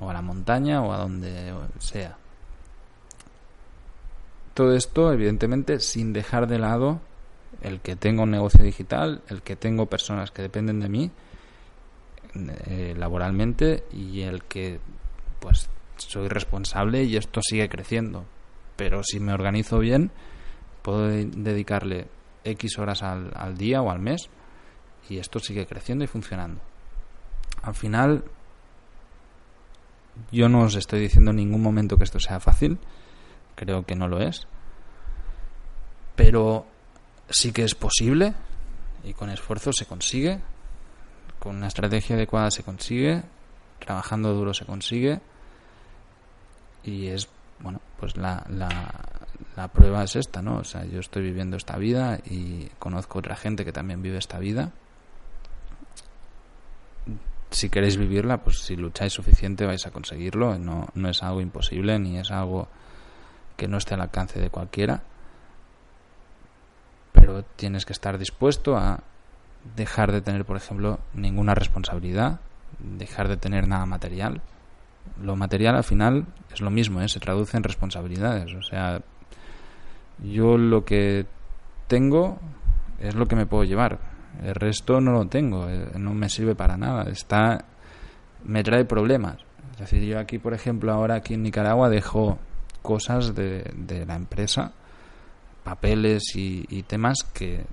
o 0.00 0.10
a 0.10 0.12
la 0.12 0.22
montaña 0.22 0.82
o 0.82 0.92
a 0.92 0.98
donde 0.98 1.52
sea. 1.78 2.16
Todo 4.54 4.74
esto, 4.74 5.12
evidentemente, 5.12 5.80
sin 5.80 6.12
dejar 6.12 6.46
de 6.46 6.58
lado 6.58 7.00
el 7.62 7.80
que 7.80 7.96
tengo 7.96 8.22
un 8.22 8.30
negocio 8.30 8.62
digital, 8.62 9.22
el 9.28 9.42
que 9.42 9.56
tengo 9.56 9.86
personas 9.86 10.30
que 10.30 10.42
dependen 10.42 10.80
de 10.80 10.88
mí 10.88 11.10
eh, 12.66 12.94
laboralmente 12.96 13.84
y 13.92 14.22
el 14.22 14.42
que 14.44 14.80
pues 15.40 15.68
soy 15.96 16.28
responsable 16.28 17.04
y 17.04 17.16
esto 17.16 17.40
sigue 17.42 17.68
creciendo. 17.68 18.24
Pero 18.76 19.02
si 19.04 19.20
me 19.20 19.32
organizo 19.32 19.78
bien, 19.78 20.10
puedo 20.82 21.08
dedicarle 21.08 22.08
X 22.44 22.78
horas 22.78 23.02
al, 23.02 23.32
al 23.34 23.56
día 23.56 23.82
o 23.82 23.90
al 23.90 24.00
mes 24.00 24.28
y 25.08 25.18
esto 25.18 25.38
sigue 25.38 25.66
creciendo 25.66 26.04
y 26.04 26.08
funcionando. 26.08 26.60
Al 27.62 27.74
final, 27.74 28.24
yo 30.32 30.48
no 30.48 30.62
os 30.62 30.74
estoy 30.74 31.00
diciendo 31.00 31.30
en 31.30 31.38
ningún 31.38 31.62
momento 31.62 31.96
que 31.96 32.04
esto 32.04 32.20
sea 32.20 32.40
fácil, 32.40 32.78
creo 33.54 33.84
que 33.84 33.94
no 33.94 34.08
lo 34.08 34.20
es, 34.20 34.46
pero 36.16 36.66
sí 37.28 37.52
que 37.52 37.64
es 37.64 37.74
posible 37.74 38.34
y 39.04 39.12
con 39.14 39.30
esfuerzo 39.30 39.72
se 39.72 39.86
consigue. 39.86 40.40
Con 41.38 41.56
una 41.56 41.68
estrategia 41.68 42.16
adecuada 42.16 42.50
se 42.50 42.62
consigue, 42.62 43.22
trabajando 43.78 44.32
duro 44.32 44.54
se 44.54 44.64
consigue. 44.64 45.20
Y 46.84 47.08
es, 47.08 47.28
bueno, 47.60 47.80
pues 47.98 48.16
la, 48.16 48.44
la, 48.48 48.68
la 49.56 49.68
prueba 49.68 50.04
es 50.04 50.16
esta, 50.16 50.42
¿no? 50.42 50.56
O 50.56 50.64
sea, 50.64 50.84
yo 50.84 51.00
estoy 51.00 51.22
viviendo 51.22 51.56
esta 51.56 51.76
vida 51.76 52.18
y 52.24 52.68
conozco 52.78 53.18
otra 53.18 53.36
gente 53.36 53.64
que 53.64 53.72
también 53.72 54.02
vive 54.02 54.18
esta 54.18 54.38
vida. 54.38 54.72
Si 57.54 57.70
queréis 57.70 57.96
vivirla, 57.96 58.38
pues 58.38 58.58
si 58.62 58.74
lucháis 58.74 59.12
suficiente 59.12 59.64
vais 59.64 59.86
a 59.86 59.92
conseguirlo. 59.92 60.58
No, 60.58 60.88
no 60.92 61.08
es 61.08 61.22
algo 61.22 61.40
imposible 61.40 62.00
ni 62.00 62.18
es 62.18 62.32
algo 62.32 62.66
que 63.56 63.68
no 63.68 63.78
esté 63.78 63.94
al 63.94 64.00
alcance 64.00 64.40
de 64.40 64.50
cualquiera. 64.50 65.04
Pero 67.12 67.44
tienes 67.44 67.86
que 67.86 67.92
estar 67.92 68.18
dispuesto 68.18 68.76
a 68.76 69.04
dejar 69.76 70.10
de 70.10 70.20
tener, 70.20 70.44
por 70.44 70.56
ejemplo, 70.56 70.98
ninguna 71.14 71.54
responsabilidad, 71.54 72.40
dejar 72.80 73.28
de 73.28 73.36
tener 73.36 73.68
nada 73.68 73.86
material. 73.86 74.42
Lo 75.22 75.36
material 75.36 75.76
al 75.76 75.84
final 75.84 76.26
es 76.52 76.60
lo 76.60 76.70
mismo, 76.70 77.02
¿eh? 77.02 77.08
se 77.08 77.20
traduce 77.20 77.56
en 77.56 77.62
responsabilidades. 77.62 78.52
O 78.52 78.62
sea, 78.62 79.00
yo 80.24 80.58
lo 80.58 80.84
que 80.84 81.26
tengo 81.86 82.40
es 82.98 83.14
lo 83.14 83.26
que 83.26 83.36
me 83.36 83.46
puedo 83.46 83.62
llevar. 83.62 84.00
El 84.42 84.54
resto 84.54 85.00
no 85.00 85.12
lo 85.12 85.26
tengo, 85.26 85.68
eh, 85.68 85.90
no 85.98 86.14
me 86.14 86.28
sirve 86.28 86.54
para 86.54 86.76
nada. 86.76 87.10
Está, 87.10 87.64
me 88.44 88.62
trae 88.62 88.84
problemas. 88.84 89.38
Es 89.72 89.80
decir, 89.80 90.02
yo 90.04 90.18
aquí, 90.18 90.38
por 90.38 90.54
ejemplo, 90.54 90.92
ahora 90.92 91.16
aquí 91.16 91.34
en 91.34 91.42
Nicaragua 91.42 91.88
dejo 91.88 92.38
cosas 92.82 93.34
de, 93.34 93.70
de 93.74 94.06
la 94.06 94.14
empresa, 94.14 94.72
papeles 95.62 96.36
y, 96.36 96.64
y 96.68 96.82
temas 96.82 97.22
que 97.32 97.64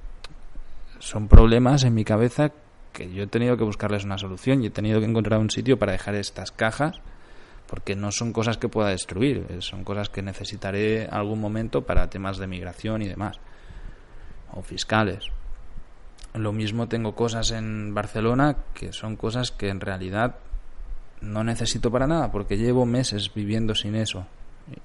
son 0.99 1.27
problemas 1.27 1.83
en 1.83 1.93
mi 1.93 2.03
cabeza 2.03 2.51
que 2.93 3.11
yo 3.11 3.23
he 3.23 3.27
tenido 3.27 3.57
que 3.57 3.63
buscarles 3.63 4.03
una 4.03 4.17
solución 4.17 4.63
y 4.63 4.67
he 4.67 4.69
tenido 4.69 4.99
que 4.99 5.05
encontrar 5.05 5.39
un 5.39 5.49
sitio 5.49 5.77
para 5.77 5.93
dejar 5.93 6.15
estas 6.15 6.51
cajas 6.51 7.01
porque 7.71 7.95
no 7.95 8.11
son 8.11 8.33
cosas 8.33 8.57
que 8.57 8.67
pueda 8.67 8.89
destruir, 8.89 9.45
eh, 9.49 9.61
son 9.61 9.85
cosas 9.85 10.09
que 10.09 10.21
necesitaré 10.21 11.07
algún 11.09 11.39
momento 11.39 11.83
para 11.83 12.09
temas 12.09 12.37
de 12.37 12.45
migración 12.45 13.01
y 13.01 13.07
demás, 13.07 13.39
o 14.51 14.61
fiscales. 14.61 15.31
Lo 16.33 16.53
mismo 16.53 16.87
tengo 16.87 17.13
cosas 17.13 17.51
en 17.51 17.93
Barcelona 17.93 18.57
que 18.73 18.93
son 18.93 19.15
cosas 19.15 19.51
que 19.51 19.69
en 19.69 19.81
realidad 19.81 20.35
no 21.19 21.43
necesito 21.43 21.91
para 21.91 22.07
nada, 22.07 22.31
porque 22.31 22.57
llevo 22.57 22.85
meses 22.85 23.31
viviendo 23.33 23.75
sin 23.75 23.95
eso 23.95 24.25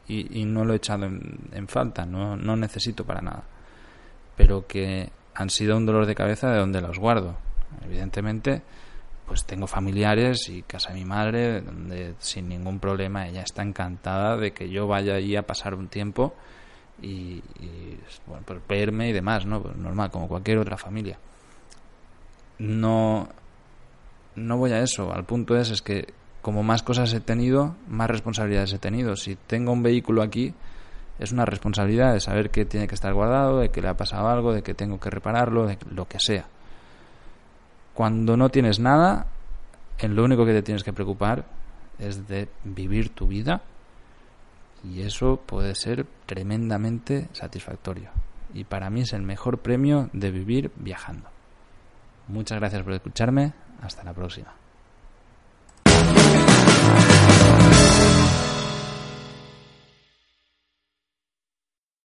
y, 0.09 0.44
no 0.44 0.64
lo 0.64 0.72
he 0.72 0.76
echado 0.76 1.06
en, 1.06 1.38
en 1.52 1.68
falta, 1.68 2.04
no, 2.04 2.37
no 2.37 2.56
necesito 2.56 3.04
para 3.04 3.20
nada, 3.20 3.44
pero 4.37 4.66
que 4.66 5.11
han 5.35 5.50
sido 5.50 5.76
un 5.76 5.87
dolor 5.87 6.06
de 6.06 6.14
cabeza 6.14 6.50
de 6.50 6.59
donde 6.59 6.80
los 6.80 6.98
guardo. 6.98 7.37
Evidentemente, 7.85 8.62
pues 9.26 9.44
tengo 9.44 9.66
familiares 9.66 10.48
y 10.48 10.62
casa 10.62 10.90
de 10.90 10.96
mi 10.96 11.04
madre, 11.04 11.61
donde 11.61 12.14
sin 12.18 12.48
ningún 12.48 12.78
problema 12.78 13.28
ella 13.28 13.42
está 13.42 13.62
encantada 13.62 14.37
de 14.37 14.52
que 14.52 14.70
yo 14.70 14.87
vaya 14.87 15.14
allí 15.14 15.37
a 15.37 15.46
pasar 15.46 15.74
un 15.74 15.88
tiempo 15.88 16.35
y, 17.02 17.42
bueno, 18.26 18.42
pues 18.46 18.61
verme 18.68 19.11
y 19.11 19.12
demás, 19.12 19.46
¿no? 19.46 19.62
Pues 19.62 19.76
normal, 19.76 20.11
como 20.11 20.28
cualquier 20.28 20.59
otra 20.59 20.76
familia. 20.76 21.18
No, 22.59 23.28
no 24.35 24.56
voy 24.56 24.72
a 24.72 24.80
eso, 24.80 25.12
al 25.12 25.24
punto 25.24 25.56
es, 25.56 25.70
es 25.70 25.82
que 25.82 26.12
como 26.42 26.62
más 26.62 26.82
cosas 26.82 27.12
he 27.12 27.20
tenido, 27.20 27.74
más 27.88 28.09
responsabilidades 28.09 28.72
he 28.72 28.78
tenido. 28.78 29.16
Si 29.16 29.37
tengo 29.37 29.72
un 29.72 29.82
vehículo 29.82 30.22
aquí, 30.22 30.54
es 31.18 31.32
una 31.32 31.44
responsabilidad 31.44 32.12
de 32.12 32.20
saber 32.20 32.50
que 32.50 32.64
tiene 32.64 32.87
que 32.87 32.94
estar 32.94 33.12
guardado, 33.12 33.59
de 33.59 33.70
que 33.70 33.82
le 33.82 33.88
ha 33.88 33.96
pasado 33.96 34.28
algo, 34.28 34.52
de 34.52 34.62
que 34.62 34.74
tengo 34.74 35.00
que 35.00 35.11
repararlo, 35.11 35.66
de 35.66 35.78
lo 35.90 36.06
que 36.06 36.18
sea. 36.20 36.46
Cuando 37.94 38.37
no 38.37 38.50
tienes 38.50 38.78
nada, 38.78 39.26
en 39.98 40.14
lo 40.14 40.24
único 40.24 40.44
que 40.44 40.52
te 40.52 40.62
tienes 40.62 40.85
que 40.85 40.92
preocupar 40.92 41.44
es 41.98 42.28
de 42.28 42.48
vivir 42.64 43.09
tu 43.11 43.26
vida 43.26 43.62
y 44.85 45.03
eso 45.03 45.41
puede 45.45 45.75
ser 45.75 46.07
tremendamente 46.27 47.29
satisfactorio. 47.33 48.11
Y 48.55 48.65
para 48.65 48.91
mí 48.91 49.03
es 49.03 49.12
el 49.12 49.23
mejor 49.23 49.59
premio 49.59 50.09
de 50.12 50.31
vivir 50.31 50.71
viajando. 50.77 51.29
Muchas 52.29 52.59
gracias 52.59 52.83
por 52.83 52.93
escucharme. 52.93 53.53
Hasta 53.83 54.05
la 54.05 54.15
próxima. 54.15 54.55